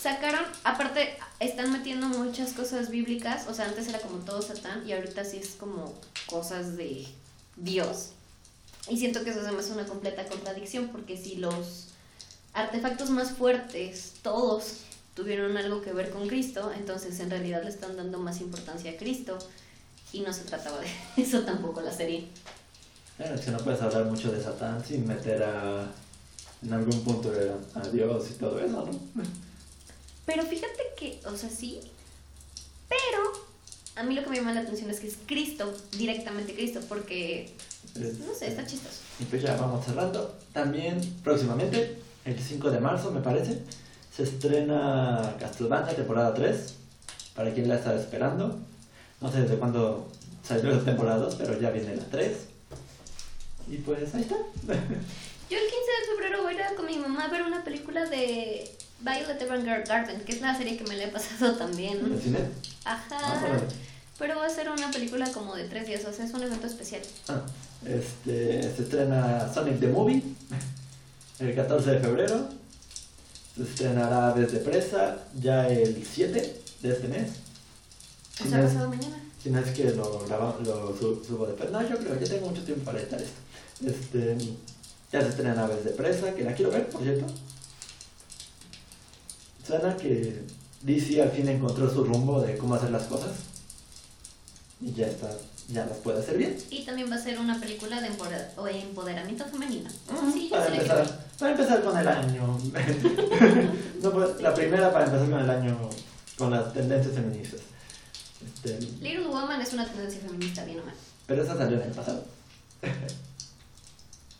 [0.00, 4.92] sacaron, aparte, están metiendo muchas cosas bíblicas, o sea, antes era como todo Satán y
[4.92, 5.92] ahorita sí es como
[6.24, 7.06] cosas de
[7.56, 8.12] Dios.
[8.88, 11.88] Y siento que eso se me hace una completa contradicción porque si los
[12.54, 14.78] artefactos más fuertes, todos
[15.14, 18.96] tuvieron algo que ver con Cristo, entonces en realidad le están dando más importancia a
[18.96, 19.38] Cristo
[20.12, 20.86] y no se trataba de
[21.22, 22.28] eso tampoco la serie.
[23.16, 25.92] Claro, es que no puedes hablar mucho de Satán sin meter a.
[26.62, 29.22] En algún punto a, a Dios y todo eso, ¿no?
[30.24, 31.78] Pero fíjate que, o sea, sí,
[32.88, 33.32] pero
[33.96, 37.54] a mí lo que me llama la atención es que es Cristo, directamente Cristo, porque,
[37.94, 38.96] no sé, está chistoso.
[39.20, 40.38] Y pues ya vamos cerrando.
[40.52, 43.62] También próximamente, el 5 de marzo me parece,
[44.14, 46.74] se estrena Castlevania temporada 3.
[47.34, 48.56] Para quien la está esperando.
[49.20, 50.08] No sé desde cuándo
[50.46, 52.32] salió la temporada 2, pero ya viene la 3.
[53.68, 54.36] Y pues ahí está.
[55.50, 58.06] Yo el 15 de febrero voy a ir con mi mamá a ver una película
[58.06, 58.70] de
[59.00, 62.20] Violet Evergarden, que es la serie que me la he pasado ¿El también.
[62.22, 62.38] cine?
[62.84, 63.18] Ajá.
[63.20, 63.58] Ah.
[64.18, 66.66] Pero va a ser una película como de tres días, o sea, es un evento
[66.68, 67.02] especial.
[67.28, 67.42] Ah,
[67.84, 70.22] este, se estrena Sonic the Movie
[71.38, 72.48] el 14 de febrero.
[73.56, 77.30] Se estrenará Desde Presa ya el 7 de este mes.
[78.36, 79.20] Si no es- pasado mañana.
[79.42, 81.70] Si no es que lo, graba- lo su- subo después.
[81.70, 83.34] No, yo creo que tengo mucho tiempo para editar esto.
[83.86, 84.36] Este,
[85.12, 87.26] ya se estrena Aves de Presa, que la quiero ver, por cierto.
[89.66, 90.42] Suena que
[90.82, 93.32] DC al fin encontró su rumbo de cómo hacer las cosas.
[94.80, 95.30] Y ya está,
[95.68, 96.56] ya las puede hacer bien.
[96.70, 99.88] Y también va a ser una película de empoderamiento femenino.
[100.32, 100.80] Sí, yo para, sí ver.
[100.80, 102.58] empezar, para empezar con el año.
[104.02, 105.78] No, pues, la primera para empezar con el año
[106.36, 107.60] con las tendencias feministas.
[108.44, 110.94] Este, Little Woman es una tendencia feminista, bien o mal.
[111.26, 112.24] pero esa salió el año pasado.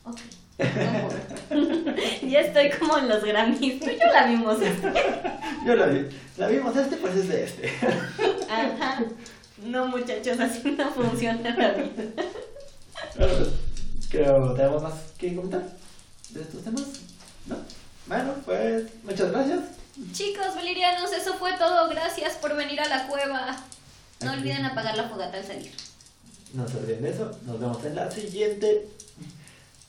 [0.07, 0.19] Ok.
[2.29, 3.81] ya estoy como en los Grammys.
[3.81, 4.59] Tú y yo la vimos.
[5.65, 6.07] Yo la vi.
[6.37, 7.73] La vimos este, pues es de este.
[8.51, 9.03] Ajá.
[9.65, 12.13] No, muchachos, así no funciona la vida.
[13.17, 13.49] Bueno, pues,
[14.11, 15.63] creo que tenemos más que comentar
[16.31, 16.83] de estos temas.
[17.47, 17.57] ¿No?
[18.07, 19.61] Bueno, pues muchas gracias.
[20.13, 21.89] Chicos, valerianos, eso fue todo.
[21.89, 23.57] Gracias por venir a la cueva.
[24.21, 24.41] No Aquí.
[24.41, 25.73] olviden apagar la fogata al salir.
[26.53, 27.31] No se olviden de eso.
[27.45, 28.89] Nos vemos en la siguiente.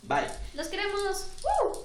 [0.03, 0.27] Bye.
[0.53, 1.27] Los queremos.
[1.43, 1.77] ¡Uh!